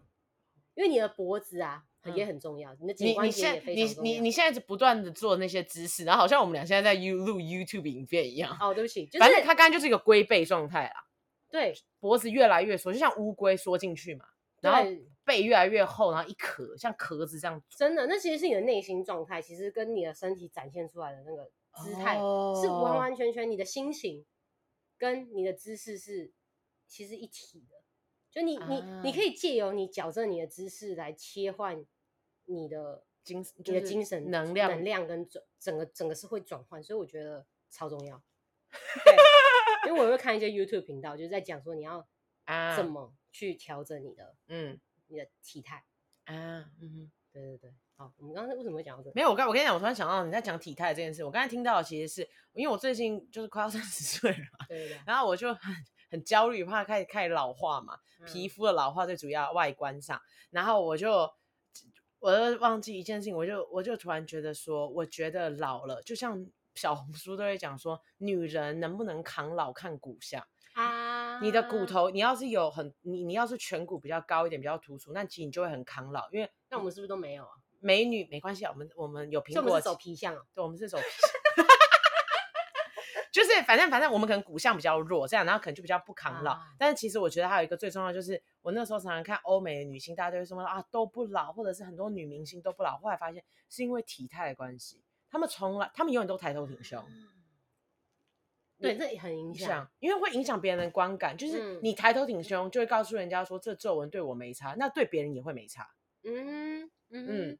[0.75, 1.83] 因为你的脖子啊
[2.15, 4.03] 也很重要，嗯、你的颈关节也非常重要。
[4.03, 8.57] 你你你你现在不断的做那些姿势，然后好像我们俩现在在 you 录 YouTube 影片一样。
[8.61, 10.93] 哦，对不起，就是、反正他刚刚就是一个龟背状态啦。
[11.49, 14.25] 对，脖子越来越缩，就像乌龟缩进去嘛，
[14.61, 14.89] 然后
[15.25, 17.61] 背越来越厚，然后一壳像壳子这样。
[17.75, 21.51] 真的，那其实是你的内心状态，其实跟你的身体展现出来的那个。
[21.83, 24.25] 姿态是完完全全你的心情
[24.97, 26.31] 跟你的姿势是
[26.87, 27.81] 其实一体的，
[28.31, 31.85] 就你你你可以借由你矫正你的姿势来切换
[32.45, 38.23] 你的精你的精神能量能量跟转整个整个是会转换，所以我觉得超重要。
[39.05, 42.07] 对，因为我会看一些 YouTube 频道，就是在讲说你要
[42.45, 42.75] 啊。
[42.75, 44.79] 怎么去调整你的嗯。
[45.07, 45.85] 你的体态。
[46.25, 47.11] 啊嗯哼。
[47.31, 47.73] 对对对。
[47.99, 49.13] 好，我们刚才为什么会讲到这个？
[49.15, 51.23] 没有，我刚我跟你讲，我突然想到你在讲体态这件事。
[51.23, 55.01] 我刚才听到的其实是因为我最近就是快要三十岁了嘛，对，对对。
[55.03, 55.75] 然后我就很
[56.11, 60.21] 很焦虑，怕开始开始老化嘛，嗯、皮肤的老化最主要外观上。
[60.51, 61.27] 然后我就
[62.19, 71.39] 我就忘记一件事情，我就我就突然觉得说，我觉得老了，就像小红书都会讲说，女人能不能扛老看骨相啊？
[71.41, 76.29] 你的骨头，你要是有很你你要是颧骨比较高一点，比较突出，那其实你就会很抗老。
[76.31, 77.49] 因为那我们是不是都没有啊？
[77.79, 81.65] 美女没关系啊，我们我们有苹果，我们是走皮相，对，我们是走皮相，
[83.31, 86.53] 就是反正反正我们可能骨相比较弱，这样然后可能就比较不抗老。
[86.53, 92.97] 啊、但是其实我觉得还有一个最重要，就是我那时候常常看欧美的女星，大家都会说啊都不老，或者是很多女明星都不老。
[92.97, 97.03] 后来发现是因为体态的关系，她们从来她们永远都抬头挺胸。
[98.79, 101.35] 对，这也很影响，因为会影响别人的观感。
[101.35, 105.87] 就是你抬头挺胸，就会告诉人家说这皱纹对我没差，那对别人也会没差。
[106.23, 106.89] 嗯嗯。
[107.09, 107.59] 嗯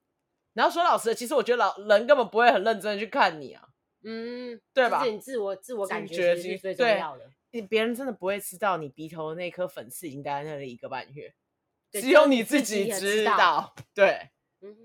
[0.57, 3.63] 然后说老实的，其实我觉得老人根本不会很认真的去看你啊，
[4.03, 5.03] 嗯，对吧？
[5.03, 11.31] 是你自我自我感觉是最重要的，你别人真的不会知道你鼻头的那颗粉刺已经待在那里一个半月，
[11.91, 13.75] 只有你自己知道。
[13.93, 14.75] 对，嗯，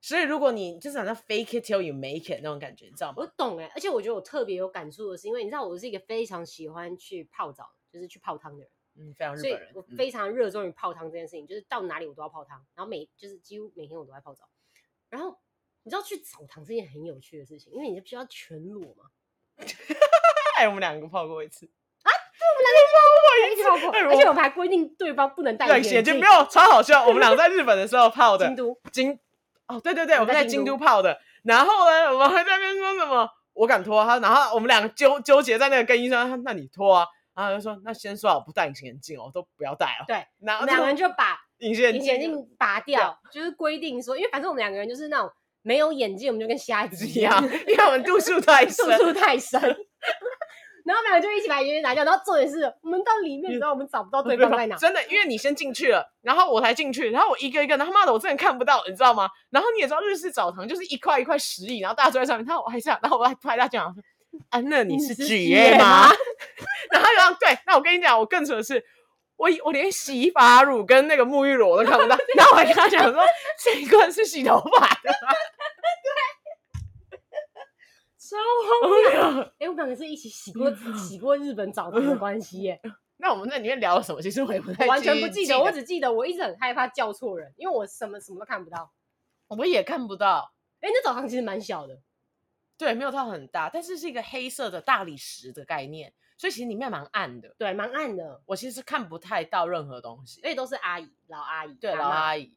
[0.00, 3.14] 所以如果你就是好像 fake it till you make it 那种感觉，你知道吗？
[3.18, 8.70] 我懂哎，而且我觉得我特别有感触的是，因为你知道我是一个非常喜欢去泡澡，就是去泡汤的人。
[8.98, 14.48] 嗯，非常日本人，我非常热衷于泡汤这件事情，嗯、就是到哪里我都要泡汤，然后每就是几乎每天我都在泡澡。
[15.10, 15.38] 然后
[15.82, 19.04] 你知道去澡堂是一件很有趣的事情，因为你就需要全裸嘛。
[20.58, 21.66] 哎，我们两个泡过一次
[22.02, 27.06] 啊，对，我们两个泡过一次，而且我们还规定对方不能戴眼镜，没有，超好笑。
[27.06, 29.18] 我们俩在日本的时候泡的， 京都京
[29.66, 31.18] 哦，对对对，我们在京都泡的。
[31.42, 33.28] 然后呢，我们还在那边说什么？
[33.52, 36.14] 我敢脱他，然后我们两个纠纠结在那个更衣室，
[36.44, 37.06] 那你脱啊。
[37.34, 45.30] 然后就说：“那先说好，不戴隐形眼镜哦，都不要戴哦。”对，然后两个人就把隐形隐形眼镜拔掉，就是规定说，因为反正我们两个人就是那种
[45.62, 49.60] 没有眼镜，我们就跟瞎子一样，因为我们度数太 深，度数太深。
[50.84, 54.76] 然后我们两个就一起把眼镜拿掉，然后重点是我们到里面，你知道我们找不到对方在哪。
[54.76, 59.28] 真的，因为你先进去了，然后我才进去，然后我一个一个，然后妈的，我真的看不到，你知道吗？
[59.50, 64.00] 然后你也知道日式澡堂就是一块一块石椅，然后大家坐在上面，然后我还想，然后我还拍大家讲说
[64.50, 66.08] ：“啊，那你是职业吗？”
[66.92, 68.80] 然后然后对，那我跟你讲，我更扯的是，
[69.36, 72.16] 我我连洗发乳跟那个沐浴乳我都看不到。
[72.36, 73.22] 然后我还跟他讲说，
[73.62, 75.10] 这一罐是洗头发的。
[77.10, 77.18] 对，
[78.18, 79.42] 超荒谬。
[79.58, 82.80] 哎，我们两个是一起洗过洗过日本澡堂的关系耶。
[83.18, 84.20] 那我们在里面聊了什么？
[84.20, 88.92] 其实我也不太完全不记得，我只记得我一直很害怕叫错人，因为我什么什么都看不到。
[89.48, 90.52] 我也看不到。
[90.80, 91.98] 哎，那澡堂其实蛮小的。
[92.78, 96.12] 对，没有到很大，但是是一个黑色的大理石的概念。
[96.36, 98.42] 所以其实里面蛮暗的，对，蛮暗的。
[98.46, 102.54] 我其实看不太到任何东西，因为都是阿姨，老阿姨，对，老阿姨。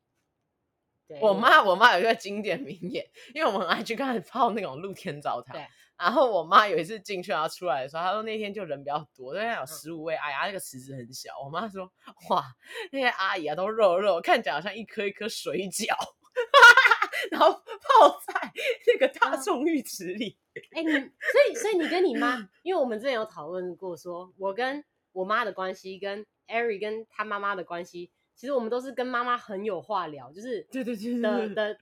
[1.07, 5.55] 对，我妈，我妈有一个经典名言，因为我们很爱去看泡那种露天澡堂。
[5.55, 5.65] 对。
[5.97, 11.31] 然后我妈有一次进去，然后出来的时候，她说那天就人比较多，那天有十五位阿姨，那个池子很小。
[11.43, 11.91] 我妈说，
[12.29, 12.43] 哇，
[12.91, 15.93] 那些阿姨啊都肉肉，看起来好像一颗一颗水饺。
[17.31, 18.53] 然后泡在
[18.87, 20.37] 那个大众浴池里。
[20.71, 31.77] 哎、欸，你所以所以你跟你妈，因为我们之前有讨论过说，说我跟我妈的关系，跟 Ari 跟他妈妈的关系，其实我们都是跟妈妈很有话聊，就是对对对的的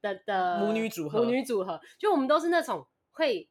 [0.00, 3.48] 的的母女组合，母女组合，就我们都是那种会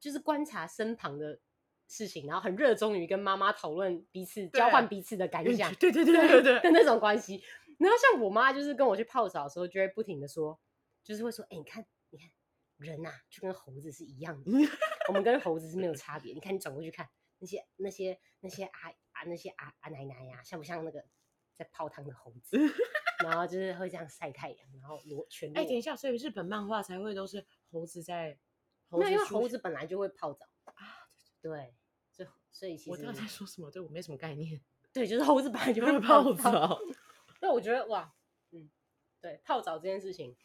[0.00, 1.38] 就是观察身旁的
[1.86, 7.42] 事情，然后很热衷于跟妈妈讨论彼此交换彼此的感想，对对对对对对的那种关系。
[7.78, 10.58] 然后像我妈就是跟我去泡澡的时候，就会不停的说，
[11.02, 12.30] 就是会说，哎、欸，你看，你看，
[12.76, 14.50] 人呐、啊，就跟猴子是一样的，
[15.08, 16.34] 我们跟猴子是没有差别。
[16.34, 21.04] 你看，你转过去看那些那些那些阿啊那些阿阿奶奶呀、啊，像不像那个
[21.56, 22.58] 在泡汤的猴子？
[23.24, 25.60] 然后就是会这样晒太阳，然后裸全裸。
[25.60, 28.38] 哎，等一下，所以日本漫画才会都是猴子在，
[28.88, 30.74] 猴子因为猴子本来就会泡澡啊，
[31.40, 31.74] 对，
[32.12, 33.70] 所以所以其实我刚才在说什么？
[33.70, 34.60] 对我没什么概念。
[34.92, 36.78] 对，就是猴子本来就 会泡澡。
[37.48, 38.14] 那我觉得哇，
[38.50, 38.68] 嗯，
[39.22, 40.36] 对，泡澡这件事情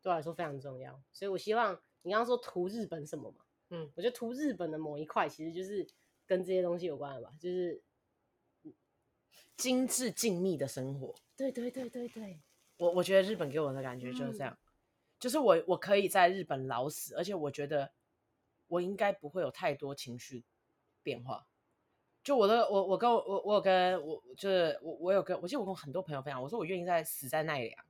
[0.00, 5.84] 对我来说非常重要，所以我希望你刚刚说图日本什么嘛，嗯，我觉得图日本的某一块其实就是
[6.24, 7.82] 跟这些东西有关的吧，就是
[9.56, 11.12] 精致静谧的生活。
[11.36, 12.40] 对对对对对，
[12.76, 14.62] 我我觉得日本给我的感觉就是这样，嗯、
[15.18, 17.92] 就是我我可以在日本老死，而且我觉得
[18.68, 20.44] 我应该不会有太多情绪
[21.02, 21.48] 变化。
[22.26, 27.86] 就我的我我跟我我我有跟我就是我我有跟我记得我跟很多朋友分享，我说我愿意在死在奈良，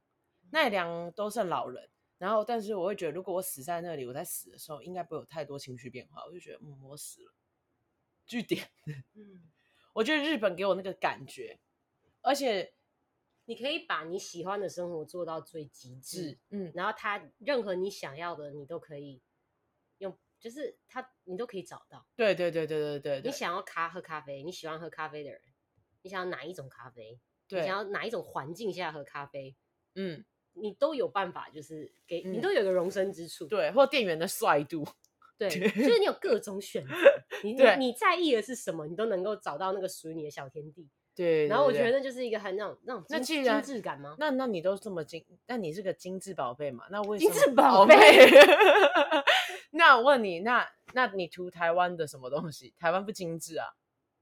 [0.50, 7.32] 奈良都是老人，然后但是我会觉得如果我死在那里，我在死的时候应该不会有太多情绪变化，我就觉得嗯我死了，
[8.26, 8.68] 据点。
[9.16, 9.40] 嗯，
[9.94, 11.58] 我觉得日本给我那个感觉，
[12.20, 12.74] 而且
[13.46, 19.20] 你可以把你喜欢的生活做到最极致，嗯，然后他任何你想要的，你都可以用，
[20.38, 22.06] 就是他你都可以找到。
[22.16, 25.40] 对对对对对对，对，你想要咖喝咖啡，你喜欢喝咖啡的人，
[26.02, 27.20] 你想要哪一种咖啡？
[27.48, 29.56] 对，你想要哪一种环境下喝咖啡？
[29.94, 30.24] 嗯。
[30.58, 34.88] 你都有办法，就是给、嗯、你都有个容身之处，对，或店员的帅度，
[35.36, 36.94] 对， 就是你有各种选择，
[37.44, 41.48] 你你你在意的是什么，你都能够找到那个属于你的小天地，对。
[41.48, 44.14] 然后我觉得那就是一个很那种那种精，精致感吗？
[44.18, 46.84] 那那你都这么精，那你是个精致宝贝嘛？
[46.90, 47.32] 那为什么？
[47.32, 47.96] 精致宝贝。
[49.72, 52.72] 那我问你，那那你图台湾的什么东西？
[52.78, 53.66] 台湾不精致啊？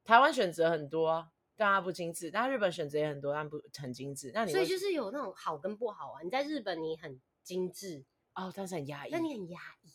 [0.04, 1.28] 台湾选择很多啊。
[1.56, 4.32] 但它不精致，但日本选择也很多，但不很精致。
[4.34, 6.20] 那你所以就是有那种好跟不好啊。
[6.20, 8.04] 你在日本你很精致
[8.34, 9.10] 哦，但是很压抑。
[9.12, 9.92] 那你很压抑，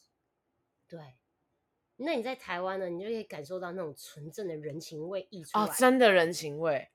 [0.88, 1.00] 对。
[2.02, 5.66] 那你在台湾呢，你就可以感受到那种纯正的人情味溢出来。
[5.66, 6.90] 哦，真的人情味，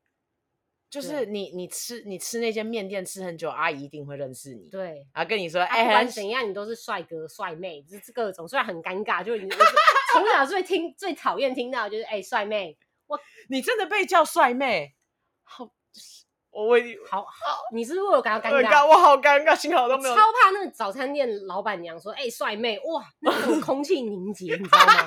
[0.89, 4.69] 就是你你吃你吃那间面店吃很久，阿姨一定会认识你。
[4.71, 8.49] 对，然后跟你说，哎、啊，不管怎样，你都是帅哥帅妹，就是各种。
[8.49, 9.49] 虽然很尴尬，就你
[10.13, 12.79] 从小最听最讨厌听到就是哎，帅妹。
[13.07, 14.95] 我，你真的被叫帅妹，
[15.43, 15.71] 好，
[16.55, 18.87] 我为你好好，你是不是有感到尴尬？
[18.87, 20.15] 我好尴尬，幸好都没有。
[20.15, 25.07] 超怕那个早餐店老板娘说：“哎、欸，帅妹，哇，那种空气凝结，你知道吗？”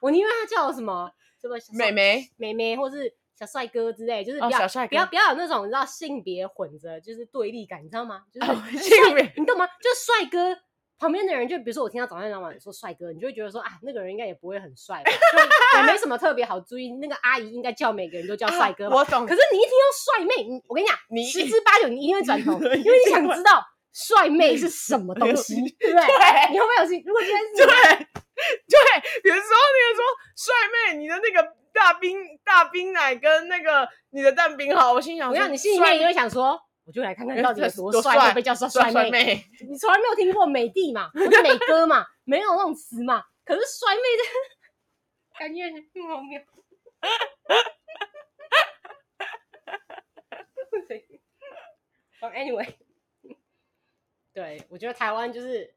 [0.00, 8.22] 我宁愿他叫我什么什么美眉、美眉，或是小帅哥之类，就是不要、哦、小帅哥，不要不要有那种你知道性别混着，就是对立感，你知道吗？
[8.32, 9.66] 就是、哦、性别，你懂吗？
[9.82, 10.56] 就是帅哥。
[10.98, 15.10] 旁边的人就比如说我听到早餐老板说帅哥，你就会觉得说啊，那个人应该也不会很帅吧，
[15.72, 16.92] 就也没什么特别好注意。
[16.92, 18.98] 那个阿姨应该叫每个人都叫帅哥吧、啊。
[18.98, 19.26] 我懂。
[19.26, 26.06] 可是你一听到帅妹，我跟你讲，你十之八九你一定会转头， 因为你想知道帅妹是什么东西， 对不对？
[26.52, 27.04] 你会不会有兴趣？
[27.06, 30.04] 如果今天是 对对，比如说那个说
[30.36, 30.54] 帅
[30.92, 36.58] 妹，你的那个大冰大冰奶跟那个你的蛋饼好，我心想，我让你心里面也会想说。
[36.84, 39.10] 我就来看看到底有多帅，会被叫帅妹。
[39.10, 43.24] 妹你从来没有听过美帝嘛，或者美 哥嘛，没有那种词嘛。
[43.44, 44.22] 可是帅妹的
[45.38, 46.40] 感觉很荒谬。
[52.20, 52.74] 哦，Anyway，
[54.32, 55.74] 对，我觉得台湾就是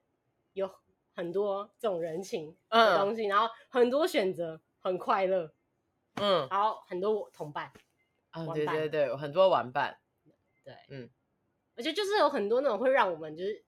[0.54, 0.70] 有
[1.14, 5.54] 很多这种人情的东西，嗯、然后很多选择，很快乐。
[6.22, 7.72] 嗯，然后很多同伴。
[8.32, 10.00] 啊，对对对，很多玩伴。
[10.68, 11.10] 对，嗯，
[11.78, 13.64] 而且就是有很多那种会让我们就是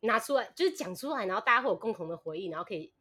[0.00, 2.92] 拿出来，就是讲出来，然后大家会有共同的回忆，然后可以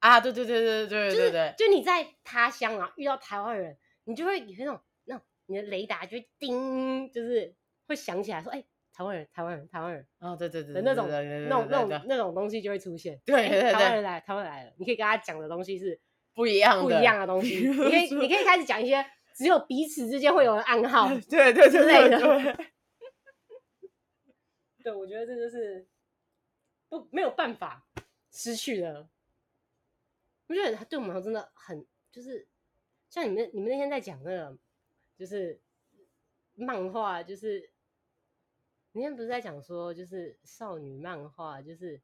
[0.00, 7.54] 啊，对对对对对，就是就你在他乡啊遇到台湾人，你就会有那种那种你的雷达就会叮，就是
[7.86, 16.00] 会想起来说，哎，台湾人，台湾人，台湾人，啊，对对对，那种那种那种那种东西就会出现，对，台湾人来，台湾来了，你可以跟他讲的东西是
[16.34, 19.06] 不一样的不一样的东西，你可以你可以开始讲一些。
[19.34, 22.72] 只有彼此之间会有暗号，对对对对对，对，
[24.84, 25.86] 对，我觉得这就是
[26.88, 27.86] 不没有办法
[28.30, 29.08] 失去了。
[30.46, 32.46] 我觉得他对我们真的很就是
[33.08, 34.58] 像你们你们那天在讲那个
[35.16, 35.60] 就是
[36.54, 37.72] 漫画，就是
[38.92, 42.00] 那天不是在讲说就是少女漫画，就是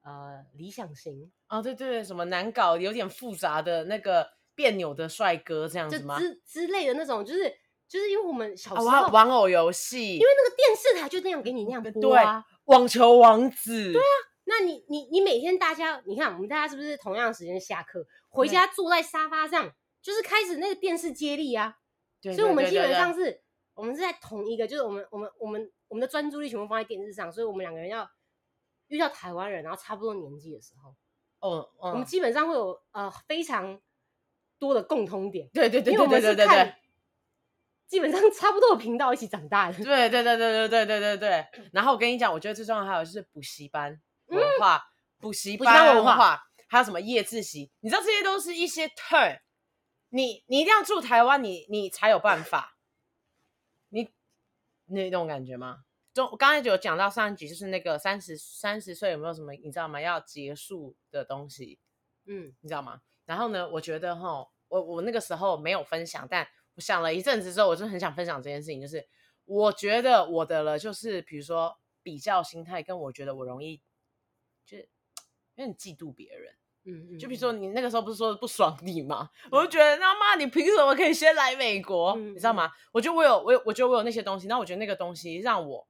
[0.00, 4.41] 呃理想型啊，对对对，什么难搞有点复杂的那个。
[4.54, 6.18] 别扭的帅哥这样子吗？
[6.18, 7.48] 之之类的那种，就是
[7.88, 12.44] 就是因为我们小时候、啊、玩偶游戏，因为那个电视台就那样给你那样播啊。
[12.64, 14.06] 网球王子，对啊。
[14.44, 21.76] 那你你你每天大家，你看我们大家是不是同样的时间下课回家坐在沙发上，就是开始那个电视接力啊？
[22.20, 23.42] 对，所以我们基本上是，对对对对，
[23.74, 28.08] 我们是在同一个，就是我们我们我们我们的专注力全部放在电视上，所以我们两个人要
[28.88, 30.90] 遇到台湾人，然后差不多年纪的时候，
[31.40, 33.80] 哦，哦，我们基本上会有呃非常。
[34.62, 36.74] 多的共通点，对对对对对对对，
[37.88, 41.46] 基本上差不多的频道一起长大的，对对对对对对对对对。
[41.72, 44.80] 然后我跟你讲，我觉得最重要还有就是补习班文化，
[45.18, 49.40] 补习班文化，还有什么夜自习，你知道这些都是一些 turn，
[50.10, 52.76] 你你一定要住台湾，你你才有办法，
[53.88, 54.08] 你
[54.86, 55.78] 那种感觉吗？
[56.14, 60.00] 就我刚才就有讲到上一集，就是那个三十三十岁有没有什么你知道吗？
[60.00, 61.80] 要结束的东西，
[62.26, 63.00] 嗯，你知道吗？
[63.24, 69.06] 然后呢，我觉得哈，我我那个时候没有分享，但我想了一阵子之后，我就很想分享这件事情，就是
[69.44, 73.82] 我觉得我的了，就是比如说比较心态，跟我觉得我容易
[74.64, 74.88] 就是
[75.56, 76.54] 有点嫉妒别人，
[76.84, 79.28] 嗯嗯，就比如说你那个时候不是说不爽你吗？
[79.44, 82.12] 嗯、 我就觉得那妈你凭什么可以先来美国？
[82.12, 82.72] 嗯、你知道吗？
[82.92, 85.86] 我觉得我有我有我觉得我有那些东西，那我觉得那个东西让我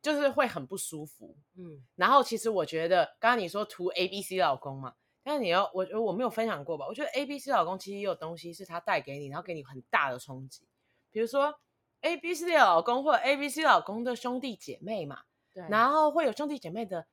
[0.00, 4.94] 就是会很不舒服，嗯，然后其实我觉得刚刚你说图 A B C 老公嘛。
[5.28, 6.86] 但是你要我我没有分享过吧？
[6.88, 10.66] 我觉得 A B C 老公其实也有东西是他带给你，然后给你很大的冲击。
[11.10, 11.54] 比如说
[12.00, 15.20] A B C 的老公或者 A B C 老公的兄弟姐妹嘛，
[15.52, 17.06] 对，然后会有兄弟姐妹的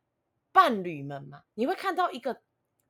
[0.53, 2.41] 伴侣们嘛，你会看到一个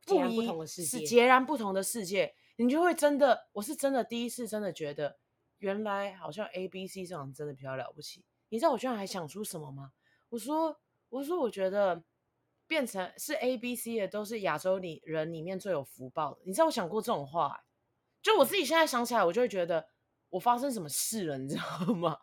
[0.05, 5.17] 截然不同的世界，是截然不同的世界，你就会真的，我是真的第一次真的觉得，
[5.57, 8.23] 原来好像 A B C 这种真的比较了不起。
[8.49, 9.91] 你知道我居然还想出什么吗？
[10.29, 12.03] 我说我说我觉得。
[12.67, 16.41] 变成是 A B C 的，都是亚洲里人里面最有福报的。
[16.45, 17.63] 你知道我想过这种话、欸，
[18.21, 19.87] 就我自己现在想起来，我就会觉得
[20.29, 22.19] 我发生什么事了，你知道吗？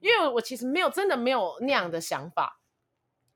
[0.00, 2.60] 因为我其实没有真的没有那样的想法，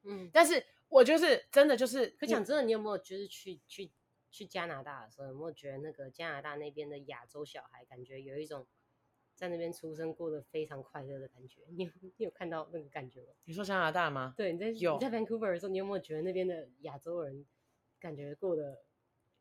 [0.03, 3.91] 嗯，但是我就是真的就是，可讲真的，你有没有就是去去
[4.31, 8.67] 去加拿大的时候，有没有觉得那个加拿大那边的亚洲小孩，感觉有一种。
[9.39, 13.29] 在那边出生过得非常快乐的感觉，你有你有看到那个感觉吗？
[13.45, 14.35] 你说加拿大吗？
[14.37, 17.47] 对，你在有你在 Vancouver 的时候，你有没有觉得那边的亚洲人
[18.01, 18.83] 感觉过得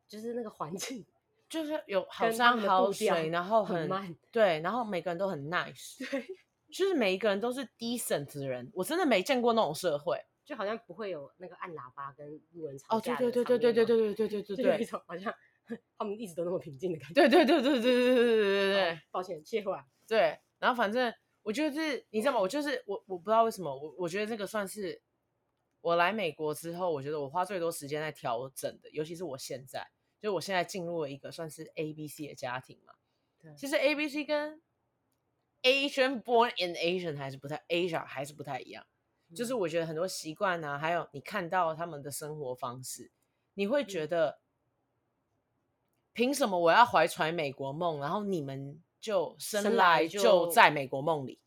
[0.08, 1.04] 就是那个环境，
[1.50, 6.24] 就是有好山好水，然后很，很慢，对，然后每个人都很 nice，对，
[6.72, 13.26] 就是每一个人都是 decent 的人，我真的没见过那种社会，就好像不会有那个按喇叭跟路人吵架的。
[13.26, 15.34] 哦，对对对对对 对对对对对对对，有一种好像。
[15.98, 17.14] 他们一直都那么平静的感觉。
[17.14, 19.00] 对对对对对对对对对对对。
[19.12, 19.86] 抱歉，切回来。
[20.08, 21.14] 对，然后反正
[21.44, 22.40] 我就是，你知道吗？
[22.40, 25.02] 我就是我，我不知道为什么，我我觉得这个算是
[25.82, 29.86] 我来美国之后，我觉得我花最多时间在调整的，尤其是我现在，
[30.22, 32.94] 就我现在进入了一个算是 A B C 的家庭嘛。
[33.40, 33.54] 对。
[33.56, 34.62] 其实 A B C 跟
[35.64, 38.86] Asian born in Asian 还是不太 Asia 还是不太一样，
[39.36, 43.12] 就是我觉得很多习惯啊，还有你看到他们的生活方式，
[43.56, 44.40] 你会觉得。
[46.18, 51.40] 凭什么我要怀揣美国梦，然后你们就生来就在美国梦里？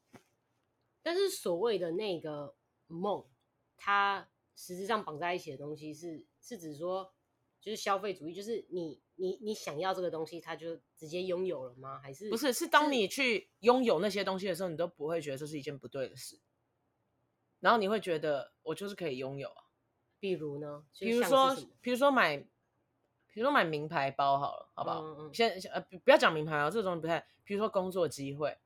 [1.03, 2.55] 但是所谓的那个
[2.87, 3.27] 梦，
[3.77, 7.13] 它实质上绑在一起的东西是是指说，
[7.61, 11.99] 就是消费主义，就是你你你想要这个东西，它就直接拥有了吗？
[11.99, 12.53] 还是不是？
[12.53, 16.39] 是当你去拥有那些东西的时候，你都不会觉得这是一件不对的事，
[17.59, 19.65] 然后你会觉得我就是可以拥有啊。
[20.21, 20.85] 比如呢？
[20.97, 22.47] 比如说，比如说买。
[23.33, 25.01] 比如说买名牌包好了，好不好？
[25.03, 25.35] 嗯嗯。
[25.35, 27.25] 先呃，不要讲名牌啊，这种东西不太。
[27.45, 28.57] 比如说工作机会，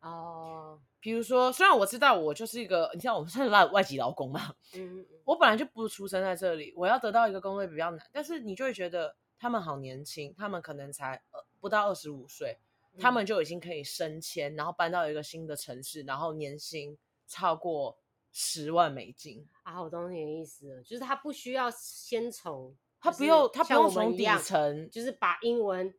[0.00, 0.80] 哦。
[1.00, 5.06] 比如说，虽然我知道我就是一个，你像我们算是外外籍劳工嘛，嗯嗯。
[5.24, 8.06] 我本来就不出生在这里，我要得到一个工作比较难。
[8.12, 11.22] 但是你就会觉得他们好年轻，他们可能才
[11.58, 12.58] 不到二十五岁，
[12.98, 17.96] 他们就已经可以升迁，然后搬到一个新的城市，然后年薪超过
[18.30, 19.82] 十万美金啊！
[19.82, 22.76] 我懂你的意思了，就是他不需要先从。
[23.00, 25.92] 他不用，他不用从底层，就是把英文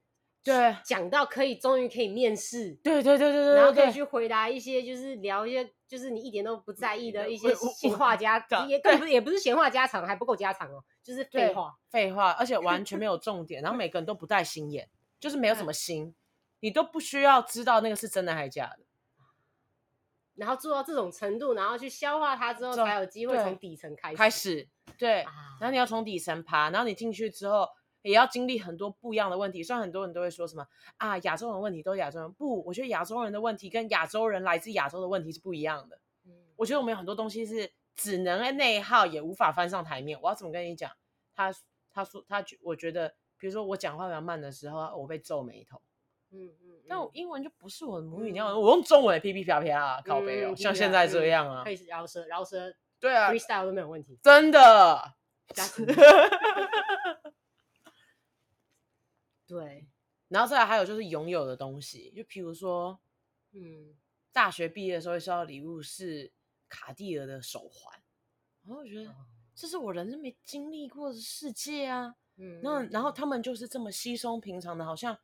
[0.43, 14.87] 对讲到可以，终于可以面试，对对对对对，然后可以去回答一些，就是聊一些，就是你一点都不在意的一些闲话家，也更不是也不是闲话家常，还不够家常哦，就是废话废话，而且完全没有 重点，然后每个人都不带心眼，
[15.19, 16.13] 就是没有什么心，
[16.59, 18.79] 你都不需要知道那个是真的还是假的。
[20.41, 24.17] 然后做到这种程度，然后去消化它之后，才有机会从底层开始。
[24.17, 24.67] 开始，
[24.97, 25.21] 对。
[25.59, 27.69] 然后你要从底层爬，然后你进去之后，
[28.01, 29.61] 也要经历很多不一样的问题。
[29.61, 30.65] 虽然很多人都会说什么
[30.97, 36.01] 啊，亚洲人问题都是亚洲人，不，我觉得亚洲人的问题跟亚洲人来自亚洲的问题是不一样的。
[36.25, 40.19] 嗯，我觉得我们有很多东西是只能内耗，也无法翻上台面。
[40.23, 40.91] 我要怎么跟你讲？
[41.35, 41.53] 他
[41.93, 45.79] 他说他觉，我觉得，比如说我讲话比较慢的时候，我被皱眉头。
[46.31, 46.81] 嗯嗯。
[46.89, 55.13] 但我英文就不是我的母语，你要我用中文噼噼啪啪靠北哦，像现在这样啊，可以饶舌饶舌，对啊，freestyle 都没有问题，真的。
[59.47, 59.87] 对，
[60.27, 62.99] 然后再来还有就是拥有的东西，就譬如说，
[63.53, 63.95] 嗯，
[64.33, 66.31] 大学毕业的时候收到礼物是
[66.67, 68.01] 卡地尔的手环，
[68.65, 69.13] 然后我觉得
[69.55, 75.17] 这是我人生没经历过的世界啊，嗯，那然后他们就是这么稀松平常的，好像。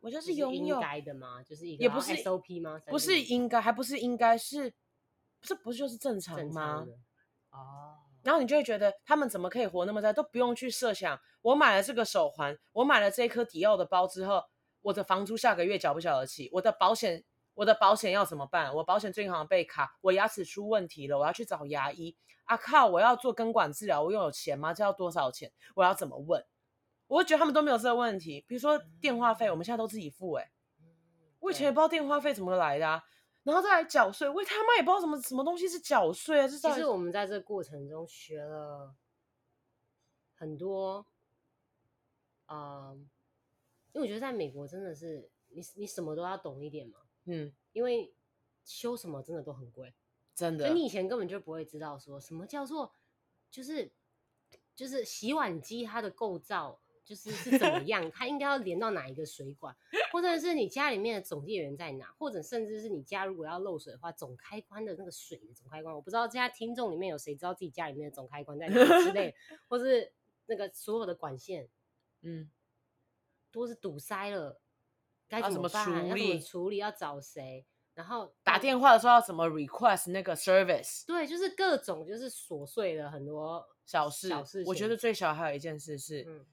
[0.00, 0.76] 我就是拥有。
[0.76, 1.42] 应该的吗？
[1.42, 2.80] 就是一个也不是 SOP 吗？
[2.86, 4.72] 不是应该，还不是应该是，
[5.42, 6.86] 这不是就是正常吗？
[7.50, 7.96] 哦。
[8.22, 11.18] 然后你就会觉得他们怎么可以活那么在，都不用去设想。
[11.42, 14.42] 我买了这个手环，我买了这颗迪奥的包之后，
[14.82, 16.50] 我的房租下个月缴不缴得起？
[16.52, 17.24] 我的保险，
[17.54, 18.74] 我的保险要怎么办？
[18.74, 22.16] 我保险最近好像被卡，我牙齿出问题了，我要去找牙医。
[22.44, 22.88] 啊靠！
[22.88, 24.74] 我要做根管治疗，我又有钱吗？
[24.74, 25.52] 这要多少钱？
[25.76, 26.44] 我要怎么问？
[27.10, 30.50] 我会觉得他们都没有这个问题，比如说电话费，我们现在都自己付哎、欸。
[31.40, 33.02] 我以前也不知道电话费怎么来的啊，
[33.42, 36.46] 然后再来缴税，我他妈也不知道什么什么东西是缴税啊。
[36.46, 38.94] 这其实我们在这个过程中学了
[40.36, 41.04] 很多，
[42.46, 43.10] 嗯，
[43.92, 48.14] 因为我觉得在美国真的是你你什么都要懂一点嘛，嗯，因为
[48.64, 49.92] 修什么真的都很贵，
[50.32, 52.92] 真的，你以前根本就不会知道说什么叫做
[53.50, 53.90] 就是。
[54.72, 56.80] 就是洗碗机它的构造
[57.10, 59.74] 就是是怎么样，它应该要连到哪一个水管，
[60.12, 69.34] 或者是你家里面的总电源在哪，或者甚至是你家如果要漏水的话，总开关的那个水的总开关，我不知道这家听众里面有谁知道自己家里面的总开关在哪之类，
[69.66, 70.12] 或是
[70.46, 71.68] 那个所有的管线，
[72.22, 72.48] 嗯，
[73.50, 74.60] 都是堵塞了，
[75.28, 75.84] 该怎么办？
[75.84, 76.38] 要怎么处理？
[76.38, 77.66] 处理要找谁？
[77.94, 81.04] 然后打电话的时候要怎么 request 那个 service？
[81.08, 84.28] 对，就是各种就是琐碎的很多小事。
[84.28, 86.46] 小事，我觉得最小还有一件事是，嗯、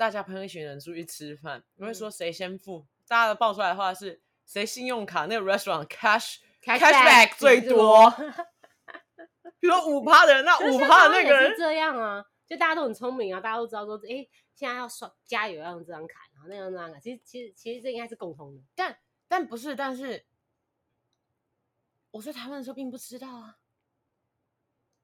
[0.00, 2.86] 大家朋友一群人出去吃饭，你、嗯、会说谁先付？
[3.06, 8.10] 大家报出来的话是谁信用卡那个 restaurant cash cashback 最多？
[9.58, 18.96] 比如说五趴的人，那五趴的那个人是这样啊，就大家都很聪明啊，大家都知道说，哎，现在要刷加油要用这张卡，然后那张那张卡，其实其实其实这应该是共通的，但
[19.28, 20.24] 但不是，但是。
[22.12, 23.58] 我在台湾的时候并不知道啊，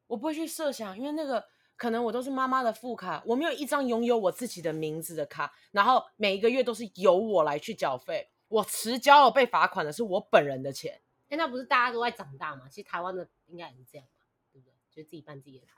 [0.06, 1.46] 我不会去设想，因为那个
[1.76, 11.00] 可能我都是妈妈的副卡，我没有一张拥有我自己的名字的卡，然后每一个月都是由我来去缴费，我迟交了被罚款的是我本人的钱。
[11.28, 12.62] 哎，那不是大家都在长大吗？
[12.70, 14.72] 其实台湾的应该也是这样吧，对不对？
[14.90, 15.74] 就自己办自己的卡，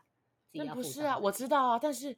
[0.52, 0.74] 自己要。
[0.74, 2.16] 不是啊，我知道啊，但是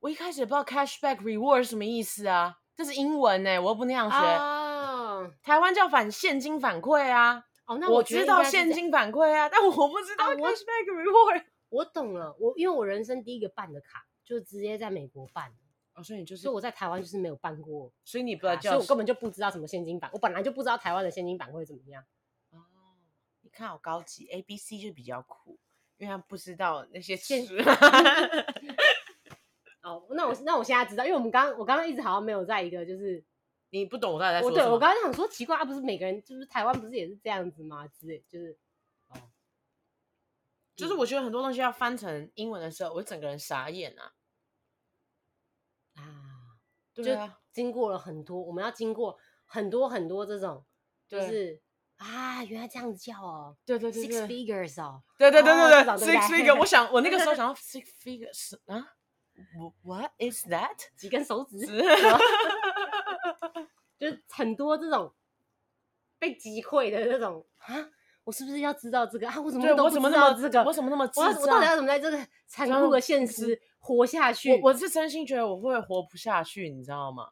[0.00, 4.16] 我一开始也不知道 cashback reward 是什么意思啊，这是英文呢、欸，我又不那样学。
[4.16, 7.44] 哦，台湾叫反现金反馈啊。
[7.64, 11.38] 哦，那我，我知道现金反馈啊，但我不知道 cashback reward。
[11.38, 15.50] 啊、我，懂了，我因为我人生第一个办的卡就直接在美国办，
[15.94, 22.04] 哦，所以你就是，所以我在台湾就是没有办过，所以你不知道叫，所以我根本就不知道什么现金版，我本来就不知道台湾的现金版会怎么样。
[22.50, 22.58] 哦，
[23.40, 25.58] 你看好高级，A B C 就比较酷，
[25.96, 27.44] 因为他不知道那些现
[29.82, 33.24] 哦，那我那我现在知道，因为我们刚我刚刚一直好像没有在一个就是。
[33.74, 34.64] 你不懂我在说什么？
[34.64, 37.88] 我对我刚刚想说奇怪啊，不是每个人就是台湾不是也是这样子吗？
[37.88, 38.56] 之类就是，哦，
[40.74, 44.12] 就是我觉得很多东西要翻成英文的时候，我整个人傻眼啊
[45.94, 46.02] 啊！
[46.94, 50.64] 对啊，经过了很多，我们要经过很多很多这种，
[51.08, 51.60] 就是
[51.96, 56.58] 啊，原来这样子叫哦，对对对，six figures 哦，对对对对对，six figures。
[56.58, 58.94] 我想我那个时候想要 six figures 啊
[59.82, 60.76] ，what is that？
[60.96, 61.66] 几根手指。
[63.98, 65.14] 就是很多这种
[66.18, 67.90] 被击溃的那种啊，
[68.24, 69.40] 我是不是要知道这个啊？
[69.40, 70.62] 我怎么都不知道这个？
[70.64, 71.04] 我怎么那么……
[71.16, 74.52] 我我到底要怎么在这个残酷的现实活下去？
[74.60, 77.30] 我我是真心觉得我会活不下去，你知道吗？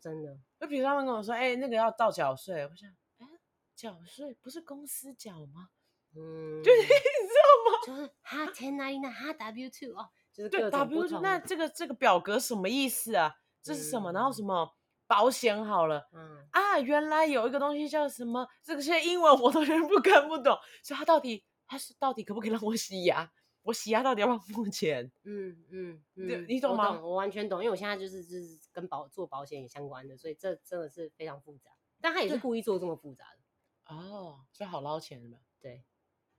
[0.00, 0.38] 真的。
[0.60, 3.40] 就比如他们跟我说：“哎、欸，那个要到缴税。”我想，哎、欸，
[3.74, 5.70] 缴税不是公司缴吗？
[6.14, 7.78] 嗯，就 是你知道吗？
[7.86, 11.20] 就是哈 ten ninety nine 哈 W two 哦，就是对 W two。
[11.20, 13.34] 那这个这个表格什么意思啊？
[13.60, 14.12] 这是什么？
[14.12, 14.72] 嗯、然后什么？
[15.12, 18.48] 保险好了，嗯啊，原来有一个东西叫什么？
[18.62, 23.30] 这个些英文我都 全部看不懂，所以他到底他是到底可不可以让我洗牙？
[23.60, 25.12] 我洗牙到底要不要付钱？
[25.24, 26.88] 嗯嗯嗯，你懂吗？
[26.92, 31.70] 我懂，我完全懂，因为我现在就是就是跟保做保险也相关的，所以这真的是非常复杂。
[32.00, 35.38] 但他也是故意做这么复杂的哦，所以好捞钱的。
[35.60, 35.84] 对，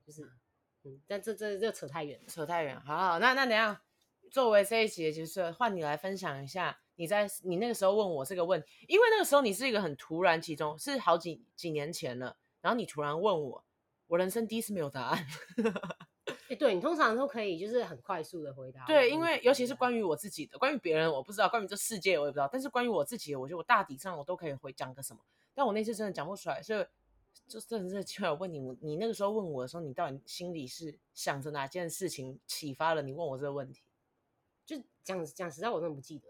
[0.05, 0.23] 就是
[0.83, 2.81] 嗯，但这这这扯太远了，扯太远。
[2.81, 3.81] 好，好，那那等下
[4.31, 6.79] 作为这一集就是换你来分享一下。
[6.95, 13.63] 你在你那个时候问我这个问题，因为那个时候你是一个很突然，其中是好几几年前了，然后你突然问我，
[14.07, 15.27] 我人生第一次没有答案。
[16.49, 18.85] 欸、对，你通常都可以就是很快速的回答。
[18.85, 25.19] 对，因为尤其是关于我自己的，关于别人我不知道，关于这世界我也不知道，但是关于我自己的，我觉得我大体上我都可以回讲个什么。
[25.55, 26.85] 但我那次真的讲不出来，所以
[27.47, 33.81] 就真的是就要问你，你那个时候问我的时候，你到底心里是想着哪件事情启发了你问我这个问题？
[34.65, 36.27] 就讲讲实在，我真的不记得。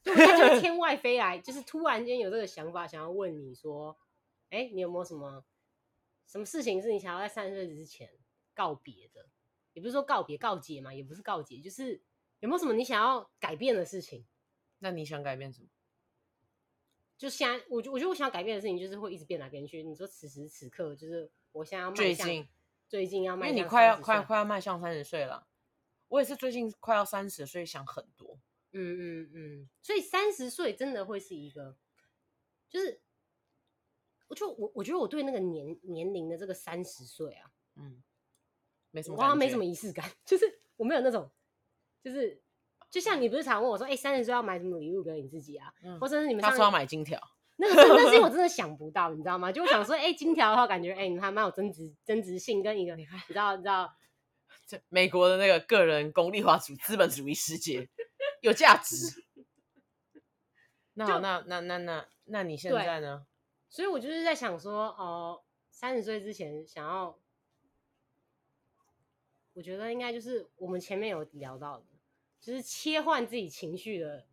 [0.04, 3.98] 就他就是 天外飞来，就是突然间有这个想法，想要问你说，
[4.50, 5.44] 哎、欸，你有没有什么
[6.26, 8.10] 什么事情是你想要在三十岁之前
[8.54, 9.28] 告别的？
[9.72, 12.02] 也不是说告别告解嘛，也不是告解，就是
[12.40, 14.26] 有没有什么你想要改变的事情？
[14.78, 15.68] 那你想改变什么？
[17.18, 19.82] 就现在，我觉我觉得我想要改变的事情，就是会一直变来变去。
[19.82, 22.48] 你说此时此刻，就是我现在要迈向最近
[22.88, 25.46] 最近要迈向，因为你快要快快要迈向三十岁了，
[26.08, 28.40] 我也是最近快要三十，所以想很多。
[28.72, 31.76] 嗯嗯嗯，所以三十岁真的会是一个，
[32.68, 33.00] 就是，
[34.28, 38.02] 我就我我觉得我对那个年年龄的这个三十岁啊，嗯，
[38.90, 41.30] 没什么，我好像没什么仪式感， 就是我没有那种，
[42.02, 42.40] 就是
[42.90, 45.72] 就像你不是常问我说，哎、欸，三十岁要买什么礼物给你自己啊？
[45.82, 47.20] 嗯、或者是你们他说要买金条，
[47.58, 49.50] 那个那是因为我真的想不到，你知道吗？
[49.50, 53.92] 就我想说，哎、欸，金条的话，感觉哎，你还蛮有增值增值性，跟一个你知道你知道，
[54.66, 57.88] 这美国的那个个人功利化主资本主义世界。
[58.40, 59.24] 有价值。
[60.94, 63.26] 那好，那那那那那你现在呢？
[63.68, 67.18] 所以，我就是在想说，哦、呃，三十岁之前想要，
[69.52, 71.86] 我觉得应该就是我们前面有聊到的，
[72.40, 74.26] 就是切换自己情绪的。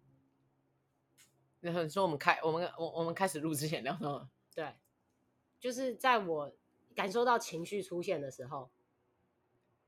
[1.60, 4.76] 然后你说我们开我们我我们开始录之前聊到了，对，
[5.60, 6.56] 就是在我
[6.96, 8.72] 感受到情绪出现的时候，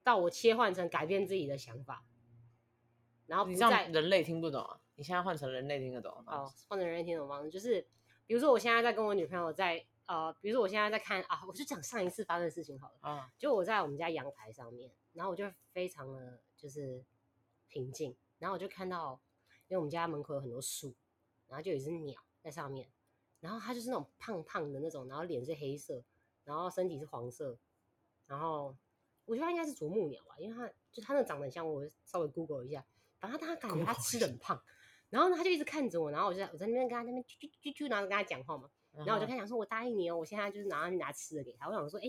[0.04, 2.06] 到我切换成改变自己的想法，
[3.30, 4.80] 然后不再你这样人类听不懂啊。
[4.96, 7.82] 你现在换成人类听得懂哦，换成人类听得懂方式就是，
[8.26, 17.02] 比如说我现在在跟我女朋友在呃，比如说我现在在看啊，我就讲上一次发生的事情好了啊，就我在我们家阳台上面，然后我就非常的就是
[17.68, 19.22] 平静，然后我就看到，
[19.68, 20.94] 因为我们家门口有很多树。
[21.48, 22.88] 然后就有一只鸟在上面，
[23.40, 26.04] 然后它就是那种胖胖的那种，然后脸是黑色，
[26.44, 27.58] 然后身体是黄色，
[28.28, 28.78] 然后
[29.26, 32.86] 我觉得它应该是啄木鸟吧，因为它就它那长得很像，我稍微 Google 一下，
[33.20, 34.62] 然后他感觉他吃的很胖，
[35.10, 42.08] 然后呢他就一直看着我，然后我就在我在那边跟他那边啾啾啾啾，然后跟他讲话嘛，然后我就跟他讲说，我答应你哦，我现在就是拿去拿吃的给他，我想说，哎，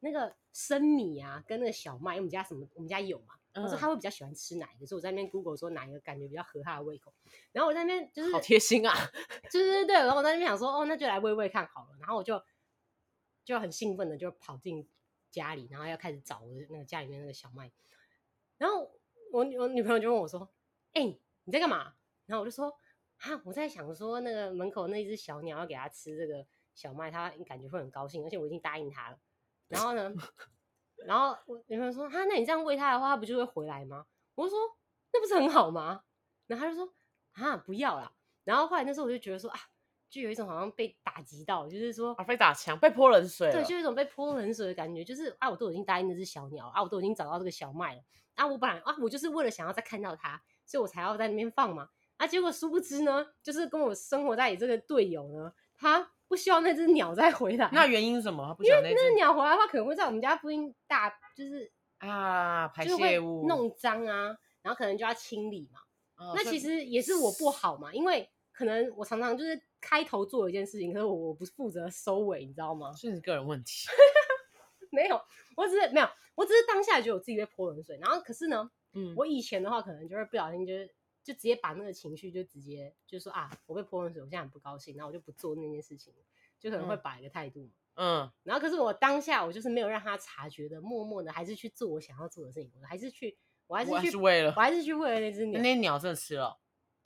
[0.00, 3.34] 那个生米啊，跟那个小麦，因为我们家什么，我们家有嘛。
[3.52, 7.12] 我说他会比较喜欢吃哪一个，所以我在那边 Google 说哪一个感觉比较合他的胃口。
[7.50, 8.94] 然后我在那边就是好贴心啊，
[9.50, 11.96] 对对对，然后我在那边想说，哦，那就来喂喂看好了。
[11.98, 12.40] 然后我就
[13.44, 14.88] 就很兴奋的就跑进
[15.32, 17.72] 家里，然后要开始找我的那个家里面那个小麦。
[18.56, 18.99] 然后
[19.32, 20.40] 我我女朋友就问我说
[20.92, 21.94] ：“哎、欸，你在干嘛？”
[22.26, 22.72] 然后我就说
[23.18, 29.18] ：“啊，我在想说那个门口那只小鸟要给它吃这个小麦，它感觉会很高兴，而且我已经答应它了。”
[29.68, 30.12] 然后呢？
[31.06, 34.58] 然后我女朋友说：“哈，那你这样喂它的话，它不就会回来吗？”我就说
[35.12, 36.02] ：“那不是很好吗？”
[36.46, 36.92] 然后他就说
[37.32, 38.12] ：“啊，不要啦。”
[38.44, 39.58] 然后后来那时候我就觉得说：“啊，
[40.10, 45.04] 就有一种好像被打击到，就是说啊，被打墙，被泼冷水，对，就有一种被泼冷水的感觉。
[45.04, 48.02] 就是啊，我都已经答应那只小鸟啊，我都已经找到这个小麦了
[48.34, 51.88] 啊，我本来啊，我就是为了想要再看到它，所以我才要在那边放嘛。
[52.16, 58.56] 啊，结果殊不知呢，就是跟我生活在这个队友呢，他。”不希望那只鸟再回来，那原因是什么？
[58.60, 65.80] 因为那只鸟回来的话，可能会在我们家附近大，就是啊排泄物弄脏啊，然后可能就要清理嘛。
[66.14, 72.92] 哦、那其实也是我不好嘛，因为可能我常常就是开头做一件事情，可是我我不负责收尾，你知道吗？
[72.94, 73.88] 是你个人问题。
[74.90, 75.20] 没有，
[75.56, 80.92] 我只是没有，我只是当下觉得我自己被泼冷水，然后可是呢，嗯，我以前的话可能就是不小心就是。
[81.22, 86.14] 就直接把那个情绪就直接就说啊，我被泼冷水，我现在很不高兴，然后我就不做那件事情，
[86.58, 87.70] 就可能会摆一个态度嘛。
[87.96, 95.60] 嗯，然后可是我当下我就是没有让他察觉的，默默的还是去做我想要做的事情，我还是去，我还是去，为了，我还是去喂了那只鸟。
[95.60, 96.58] 那鸟真的吃了，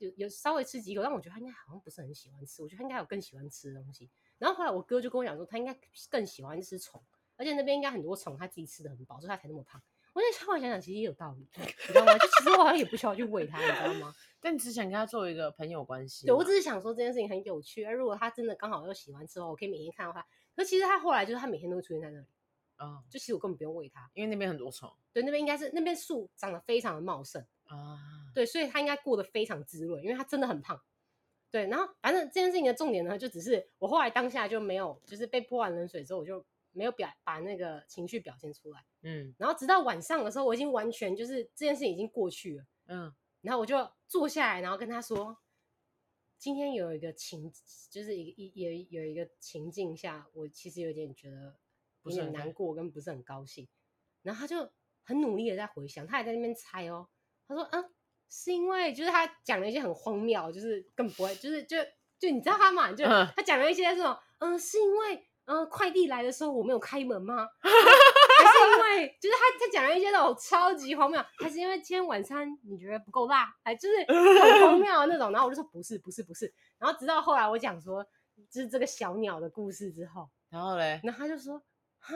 [0.05, 4.09] 有有稍微吃几口，但我觉得他应该好像不是很喜欢吃，我觉得他应该有更喜欢吃的东西。
[4.37, 5.77] 然后后来我哥就跟我讲说，他应该
[6.09, 7.01] 更喜欢吃虫，
[7.35, 9.81] 而且那边应该很多虫，他自己吃的很饱，所以他才那么胖。
[10.13, 12.13] 我在后来想想，其实也有道理，你知道吗？
[12.17, 14.15] 就其实我好像也不需要去喂它，你知道吗？
[14.39, 16.25] 但你只想跟他做一个朋友关系。
[16.25, 17.83] 对，我只是想说这件事情很有趣。
[17.83, 20.25] 而如果他真的刚好又喜欢吃的话，我可以每天看到他。
[20.55, 22.25] 可其实他后来就是他每天都会出现在那里
[22.77, 24.89] 啊，哦、就其实我根本不用喂他，因为那边很多虫。
[25.11, 27.99] 对，那边应该是那边树长得非常的茂盛啊。
[28.35, 30.79] 对，所以他应该过得非常滋润，因为他真的很胖。
[31.49, 36.45] 对，然后反正这件事情的重点呢，就只是我后来当下就没有，就是被泼完冷水之后，我就。
[36.77, 45.37] 没有表把那个情绪表现出来，嗯，然后直到晚上的时候，我已经完全就是这件事情已经过去了，嗯，然后我就坐下来，然后跟他说，
[46.37, 47.49] 今天有一个情，
[47.89, 51.55] 就是一个一有有一个情境下，我其实有点觉得
[52.03, 53.65] 有点难过，跟不是很高兴，
[54.21, 54.69] 然后他就
[55.05, 57.07] 很努力的在回想，他还在那边猜哦，
[57.47, 57.94] 他说，嗯，
[58.35, 61.77] 是因为就是他讲了一些很荒谬，就是更不会，就是就
[62.19, 65.27] 就你知道他嘛，就他讲了一些这种，嗯，是因为。
[65.47, 67.47] 嗯，快递来的时候我没有开门吗？
[67.61, 73.55] 还是因为就是他他讲了一些那种超级荒谬，还是因为今天晚餐你觉得不够辣？
[73.63, 75.31] 还就是很荒谬的那种。
[75.31, 76.51] 然后我就说不是不是不是。
[76.79, 78.03] 然后直到后来我讲说
[78.49, 81.61] 就是这个小鸟的故事之后，然后嘞，然后他就说
[81.99, 82.15] 哈，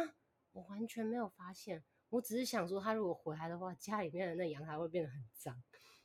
[0.54, 5.56] 我完全没有发现，我只是想说他如果回来的话，家里面的那阳台会变得很脏。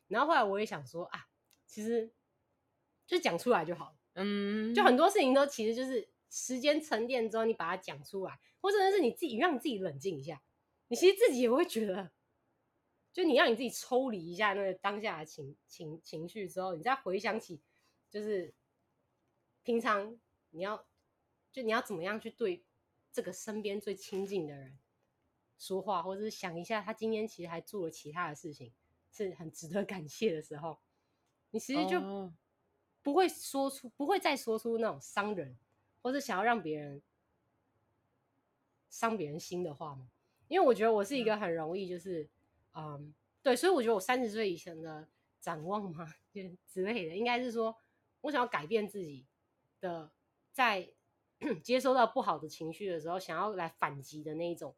[0.09, 1.27] 然后后来我也想说啊，
[1.67, 2.13] 其实
[3.07, 6.09] 就讲出来就好了，嗯，就很多事情都其实就是。
[6.31, 10.43] 时间沉淀之后，你把它讲出来，或者是你自己让你自己冷静一下，
[10.89, 12.11] 你其实自己也会觉得，
[13.13, 17.63] 就你让你自己抽离一下那个当下的情情情绪之后，你再回想起，
[18.11, 18.53] 就是
[19.63, 20.19] 平常
[20.51, 20.85] 你要
[21.53, 22.65] 就你要怎么样去对
[23.13, 24.77] 这个身边最亲近的人
[25.57, 28.73] 说话，或者是想一下他今天其实还做了其他的事情，
[29.15, 30.79] 是很值得感谢的时候，
[31.51, 32.01] 你其实就
[33.03, 35.57] 不会说出，不会再说出那种伤人。
[36.03, 37.01] 或者想要让别人
[38.91, 40.11] 伤别人心的话吗？
[40.49, 42.29] 因为我觉得我是一个很容易就是，
[42.75, 45.09] 嗯，嗯，对，所以我觉得我三十岁以前的
[45.41, 47.75] 展望嘛，就之类的，应该是说
[48.21, 49.25] 我想要改变自己
[49.81, 50.13] 的，
[50.53, 50.93] 在
[51.65, 54.77] 接收到不好的情绪的时候，想要来反击的那一种，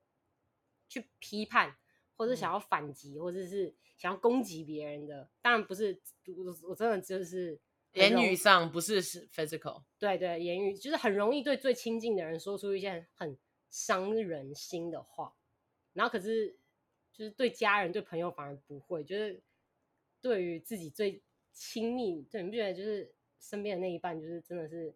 [0.89, 1.77] 去批判
[2.17, 7.61] 或者想要反击，或者是想要攻击别人的，当然不是，我我真的就是
[7.93, 13.37] 言语上不是是 physical，对对，言语就是很容易对最亲近的人说出一些很
[13.69, 15.37] 伤人心的话，
[15.93, 16.57] 然后可是
[17.13, 19.43] 就是对家人对朋友反而不会，就是
[20.21, 24.95] 对于自己最亲密，对，你不觉得就是身边的那一半，就是真的是，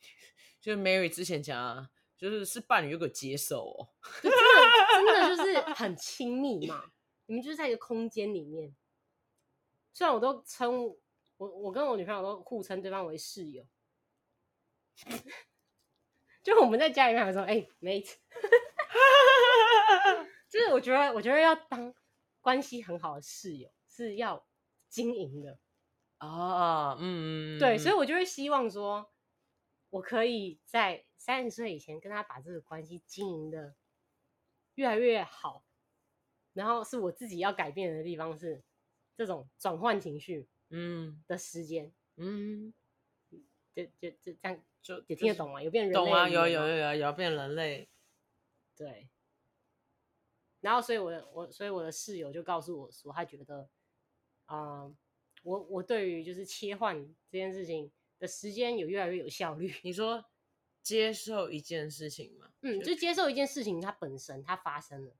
[0.60, 1.90] 就是 Mary 之前讲啊。
[2.16, 3.88] 就是是伴侣，有个接受哦，
[4.22, 4.44] 就真的
[4.92, 6.90] 真的就是很亲密嘛。
[7.26, 8.74] 你们就是在一个空间里面，
[9.92, 10.86] 虽然我都称
[11.36, 13.66] 我我跟我女朋友都互称对方为室友，
[16.42, 18.14] 就我们在家里面还说哎、欸、mate，
[20.48, 21.92] 就是我觉得我觉得要当
[22.40, 24.46] 关系很好的室友是要
[24.88, 25.58] 经营的
[26.18, 29.12] 啊，嗯，对，所以我就会希望说。
[29.90, 33.74] 我可以在三十岁以前跟他把这个关系经营的
[34.76, 35.64] 越来越好，
[36.52, 38.62] 然后是我自己要改变的地方是
[39.16, 42.72] 这种转换情绪嗯的时间嗯，
[43.74, 45.60] 就就就这样就也听得懂吗？
[45.60, 47.88] 有变人类懂啊，有有有有有变人类，
[48.76, 49.08] 对。
[50.60, 53.68] 然后所以我的我所以我的室友就告诉我说，他觉得
[54.44, 54.96] 啊、呃，
[55.42, 57.90] 我我对于就是切换这件事情。
[58.18, 59.70] 的时间有越来越有效率。
[59.82, 60.24] 你说
[60.86, 62.48] 接受一件事情嘛？
[62.60, 65.16] 嗯，就接受一件事情，它本身它发生了，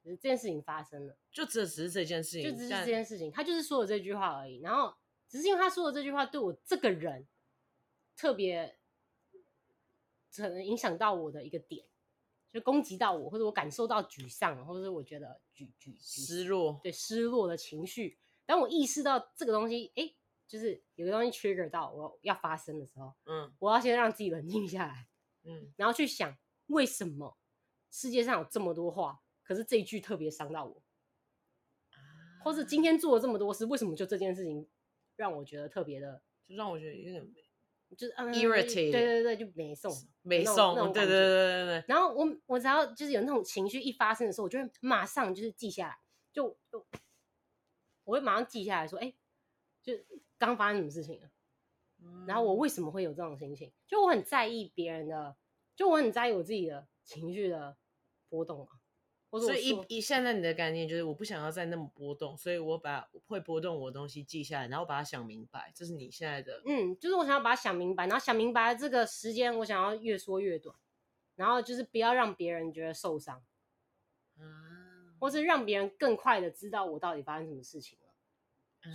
[0.00, 4.60] 就是这件事情发生了，就只是这件事情，就只是这件事情，他就是说了这句话而已。
[4.60, 4.94] 然后
[5.28, 7.26] 只是因为他说的这句话对我这个人
[8.16, 8.78] 特别，
[10.36, 11.84] 可能影响到我的一个点，
[12.52, 18.20] 就攻击到我，或者我感受到沮丧，或者是我觉得沮沮失落，对失落的情绪。
[18.46, 20.14] 当我意识到这个东西，哎。
[20.52, 25.08] 就是有个东西 trigger 到我要发生的时候，嗯，我要先让自己冷静下来，
[25.44, 26.36] 嗯，然后去想
[26.66, 27.38] 为什么
[27.90, 30.82] 世界上有这么多话，可是这一句特别伤到我，
[31.92, 34.68] 啊，或是今天做了这么多事，为什么就这件事情
[35.16, 37.26] 让我觉得特别的，就让我觉得有点
[37.96, 39.90] 就是 irritated，对对对，就没送
[40.20, 41.84] 没送，对对对对对。
[41.88, 45.98] 然后我我只要就是有那种情绪一发生的时候，我就会马上就是记下来，
[46.30, 46.86] 就就
[48.04, 49.14] 我会马上记下来说，哎，
[49.82, 49.94] 就。
[50.48, 51.30] 刚发生什么事情了？
[52.26, 53.72] 然后我为什么会有这种心情？
[53.86, 55.36] 就我很在意别人的，
[55.76, 57.76] 就我很在意我自己的情绪的
[58.28, 58.66] 波动嘛。
[59.40, 65.72] 所以一一现在你的概念就是我不想要再那么波动，所以我把会波动我的东西记下来，然后把它想明白。
[65.74, 70.76] 这是你现在的，嗯，就是我想要把它想明白，然后想明白这个时间，我想要越缩越短，
[71.36, 73.42] 然后就是不要让别人觉得受伤，
[74.38, 74.42] 啊，
[75.18, 77.96] 或是让别人更快的知道我到底发生什么事情。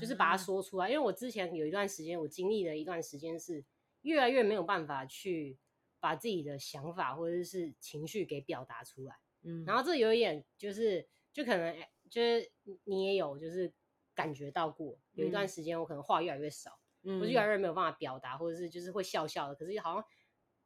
[0.01, 3.63] 就是把它说出来，因为我之前有一段时间，我经历了一段时间是
[4.01, 5.57] 越来越没有办法去
[6.01, 9.15] 把自己的想法或者是情绪给表达出来。
[9.43, 11.73] 嗯，然后这有一点就是，就可能
[12.09, 12.51] 就是
[12.83, 13.71] 你也有就是
[14.13, 20.03] 感觉到过，有一段时间我可能话越来越少，嗯，我就越来越没有办法表达，或者是就是会笑笑的，可是好像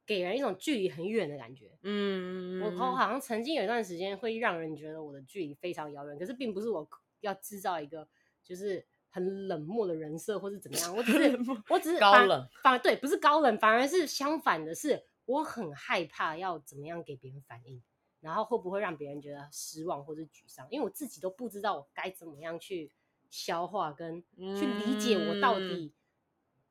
[0.04, 1.78] 给人一种距离很远的感觉。
[1.84, 8.10] 嗯，我好像曾经有一段时间会让人觉得我的距离非常遥远，可是并不是我要制造一个
[8.42, 8.84] 就是。
[9.12, 10.96] 很冷漠的人设，或是怎么样？
[10.96, 17.84] 我只是，我只是高冷，反而对，不是高冷，反而是相反的是，我很害怕要怎么样给别人反应，
[18.22, 20.66] 然后会不会让别人觉得失望或是沮丧？
[20.72, 22.90] 因为我自己都不知道我该怎么样去
[23.30, 25.94] 消化跟去理解我到底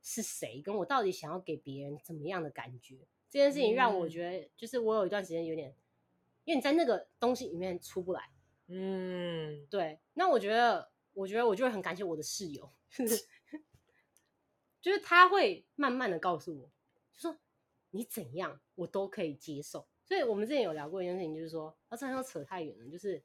[0.00, 3.06] 是谁，跟我到底想要给别人怎么样的感觉。
[3.28, 5.74] 这件事情让我觉得，就是我有一段时间有点，
[6.44, 8.30] 因为你在那个东西里面出不来。
[8.68, 9.98] 嗯，对。
[10.14, 10.88] 那我觉得。
[11.20, 12.72] 我觉得我就会很感谢我的室友，
[14.80, 16.72] 就是他会慢慢的告诉我，
[17.12, 17.38] 就说
[17.90, 19.86] 你怎样我都可以接受。
[20.02, 23.22] 所以我们之前有聊过一件事情，就是说，啊，这样扯太远了，就是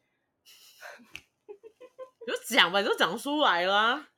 [2.27, 4.11] 就讲吧，就讲出来啦。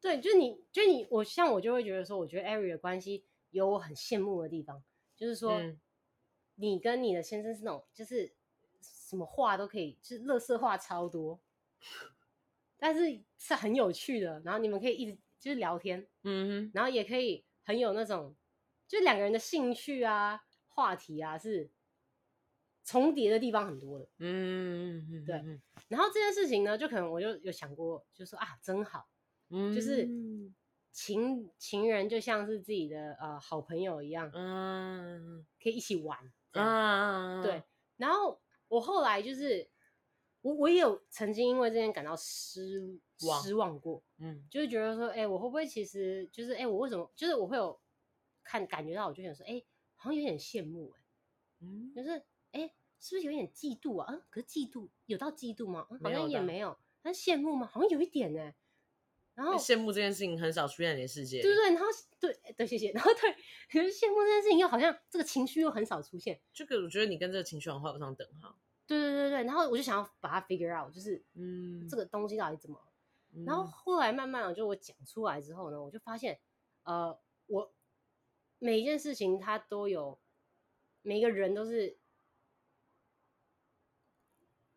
[0.00, 4.82] 对，就是你，就是你，我像我就会觉得说，我觉得艾瑞的关系有我很羡慕的地方，
[5.16, 5.80] 就是说，嗯、
[6.54, 8.32] 你跟你的先生是那种，就是
[8.80, 11.40] 什么话都可以，就是乐色话超多。
[12.78, 18.36] 但是是很有趣的，然后你们可以一直就是聊天，嗯哼，然后也可以很有那种，
[18.86, 21.70] 就两个人的兴趣啊、话题啊是
[22.84, 25.60] 重叠的地方很多的，嗯嗯嗯，对。
[25.88, 29.08] 然后这件事情呢，就可能我就有想过，就说啊，真好，
[29.50, 30.08] 嗯，就是
[30.92, 36.18] 情情人就像是自己的呃好朋友一样，嗯，可以一起玩，
[36.52, 37.62] 啊，对。
[37.96, 39.68] 然后我后来就是。
[40.42, 47.78] 我我也有曾经因为这件感到失望失望过，嗯，就是觉得说，哎、欸，我会不会其实就是，哎、欸，我为什么就是我会有
[48.42, 49.66] 看感觉到，我就想说，哎、欸，
[49.96, 51.02] 好像有点羡慕、欸，哎，
[51.60, 52.10] 嗯，就是，
[52.52, 54.06] 哎、欸，是不是有点嫉妒啊？
[54.12, 55.86] 嗯，可是嫉妒有到嫉妒吗？
[55.90, 56.78] 嗯，好像也没有。
[57.02, 57.66] 但羡慕吗？
[57.66, 58.52] 好像有一点呢。
[59.34, 61.70] 然后羡慕这件事情很少出现在你的世界，对不对？
[61.72, 61.86] 然后
[62.18, 62.90] 对对，谢谢。
[62.90, 63.32] 然后对，
[63.70, 66.40] 可是羡慕这件事情又好像这个情绪又很少出现。
[66.52, 68.58] 这个我觉得你跟这个情绪画不上等号。
[68.88, 72.80] 对对对对，然后我就想要把它 figure out，就是嗯，这个东西到底怎么？
[73.34, 76.40] 嗯、然后后来慢慢的，就我讲出来之后呢，我就发现，
[76.82, 77.16] 呃，
[77.46, 77.72] 我
[78.58, 80.18] 每一件事情它都有，
[81.02, 81.98] 每个人都是。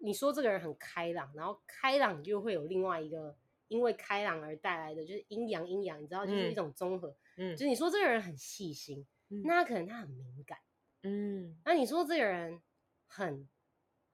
[0.04, 3.38] 你说这个人很开朗，然后开朗就会有另外一个，
[3.68, 7.16] 因为开朗而带来的就是阴阳阴阳，你知道，就是一种综合。
[7.38, 10.58] 嗯，就是你说这个人很细心，嗯、那他可能他很敏感。
[11.04, 12.60] 嗯，那你说这个人
[13.06, 13.48] 很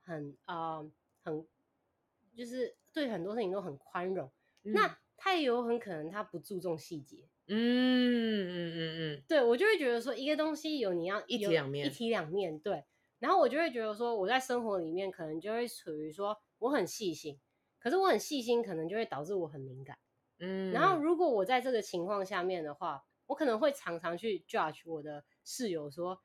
[0.08, 0.92] 很啊、呃、
[1.22, 1.48] 很，
[2.34, 4.32] 就是对很多事情都很宽容，
[4.64, 7.28] 嗯、那他也有很可能他不注重细节。
[7.48, 12.86] 嗯嗯嗯嗯，对，我就会觉得说一个东西有你要一体两面，一体两面对。
[13.20, 17.40] 然后我就会觉得说，我在生活里面可能就会处于说我很细心，
[17.80, 19.98] 可是我很细心，可能就会导致我很敏感。
[20.40, 26.22] 嗯，然后如果我在这个情况下面的话，我可能会常常去 judge 我的室友说，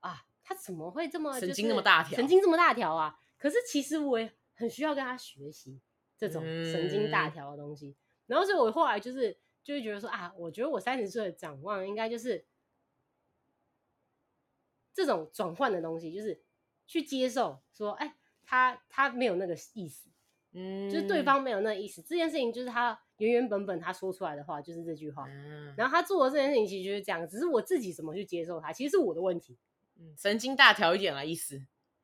[0.00, 3.18] 啊，他怎么会这么神经那么大条，神经这么大条啊？
[3.36, 5.80] 可是其实我也很需要跟他学习
[6.16, 7.88] 这种神经大条的东西。
[7.88, 12.46] 嗯、然后所以我后来就是就会觉得说啊，我觉得我三十岁的展望应该就是。
[14.96, 16.40] 这种转换的东西，就是
[16.86, 18.14] 去接受说，哎，
[18.44, 20.08] 他他没有那个意思，
[20.52, 22.00] 嗯，就是对方没有那个意思。
[22.00, 25.24] 这件事情就是他原原本本他说出来的话，就是这句话。
[25.26, 29.58] 嗯，然后他做的这件事情其实就是这样，只是我自己怎么去接受他，其实是我的问题。
[29.98, 31.60] 嗯，神经大条一点啦意思，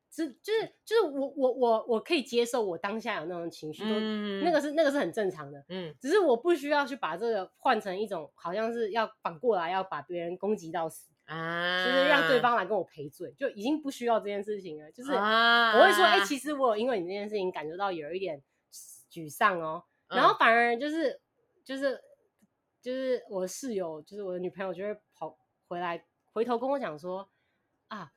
[0.09, 11.09] 是就是就是我我我我可以接受我当下有那种情绪，嗯，那个是那个是很正常的，嗯，只是我不需要去把这个换成一种好像是要反过来要把别人攻击到死。
[11.25, 14.91] 啊，就是让对方来跟我赔罪，就已经不需要这件事情了。
[14.91, 18.43] 就是我会说，哎、欸，其实我有因为你这件事情感觉到有一点
[19.09, 19.81] 沮丧哦。
[20.09, 21.21] 然后反而就是
[21.63, 21.97] 就是
[22.81, 25.37] 就是我的室友，就是我的女朋友，就会跑
[25.69, 27.29] 回来回头跟我讲说
[27.91, 28.13] 啊，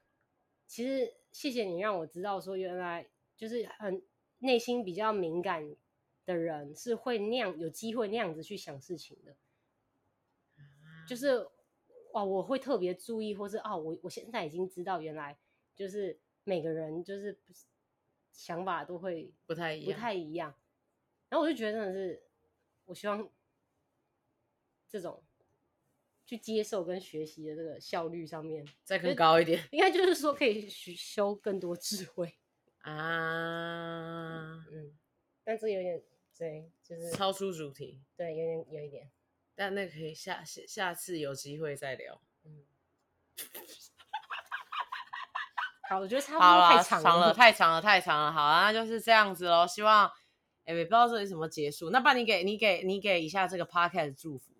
[0.66, 4.02] 其实谢谢你让我知道说，原来就是很
[4.38, 5.74] 内心比较敏感
[6.24, 9.36] 的人是会那样有机会那样子去想事情的，
[11.08, 11.48] 就是。
[12.16, 15.36] 哦，我会特别注意，或是哦，我我现在已经知道，原来
[15.74, 17.36] 就是每个人就是
[18.30, 20.54] 想法都会不太一样，不太一样。
[21.28, 22.22] 然后我就觉得真的是，
[22.84, 23.28] 我希望
[24.88, 25.23] 这种
[26.26, 32.34] 去接受跟学习的这个效率上面再更高一点， 应该就是说可以修更多智慧
[32.82, 34.64] 啊。
[34.72, 34.96] 嗯，
[35.44, 36.02] 但这有点
[36.36, 39.10] 对，就是超出主题，对，有点有一点。
[39.54, 42.20] 但那可以下下下次有机会再聊。
[42.44, 42.64] 嗯，
[45.88, 48.32] 好，我觉得差不多太长了，太长了，太长了。
[48.32, 49.64] 好啊，那就是这样子喽。
[49.64, 50.08] 希望，
[50.64, 51.90] 哎、欸，不知道这里怎么结束。
[51.90, 54.53] 那帮你给你给你给一下这个 podcast 祝福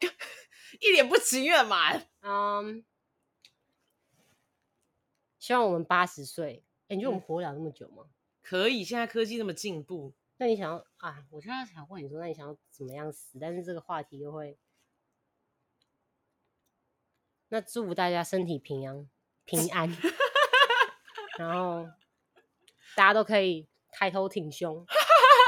[0.80, 1.92] 一脸不情愿嘛。
[2.20, 2.80] 嗯，um,
[5.38, 6.64] 希望我们八十岁。
[6.88, 8.04] 哎、欸，你觉得我们活不了那么久吗？
[8.42, 10.14] 可以，现在科技那么进步。
[10.36, 11.26] 那你想要啊？
[11.30, 13.38] 我现在想问你说，那你想要怎么样死？
[13.40, 14.58] 但是这个话题又会……
[17.48, 19.08] 那祝福大家身体平安、
[19.44, 19.90] 平安，
[21.38, 21.88] 然后
[22.94, 24.86] 大家都可以抬头挺胸，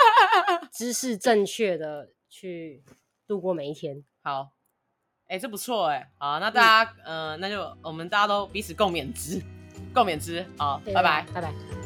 [0.72, 2.82] 姿势正确的去
[3.26, 4.04] 度过每一天。
[4.22, 4.52] 好，
[5.28, 6.10] 哎、欸，这不错哎。
[6.18, 9.42] 好，那大家，嗯、呃，那就我们大家都彼此共勉之，
[9.94, 10.46] 共勉之。
[10.58, 11.79] 好，拜拜，拜拜。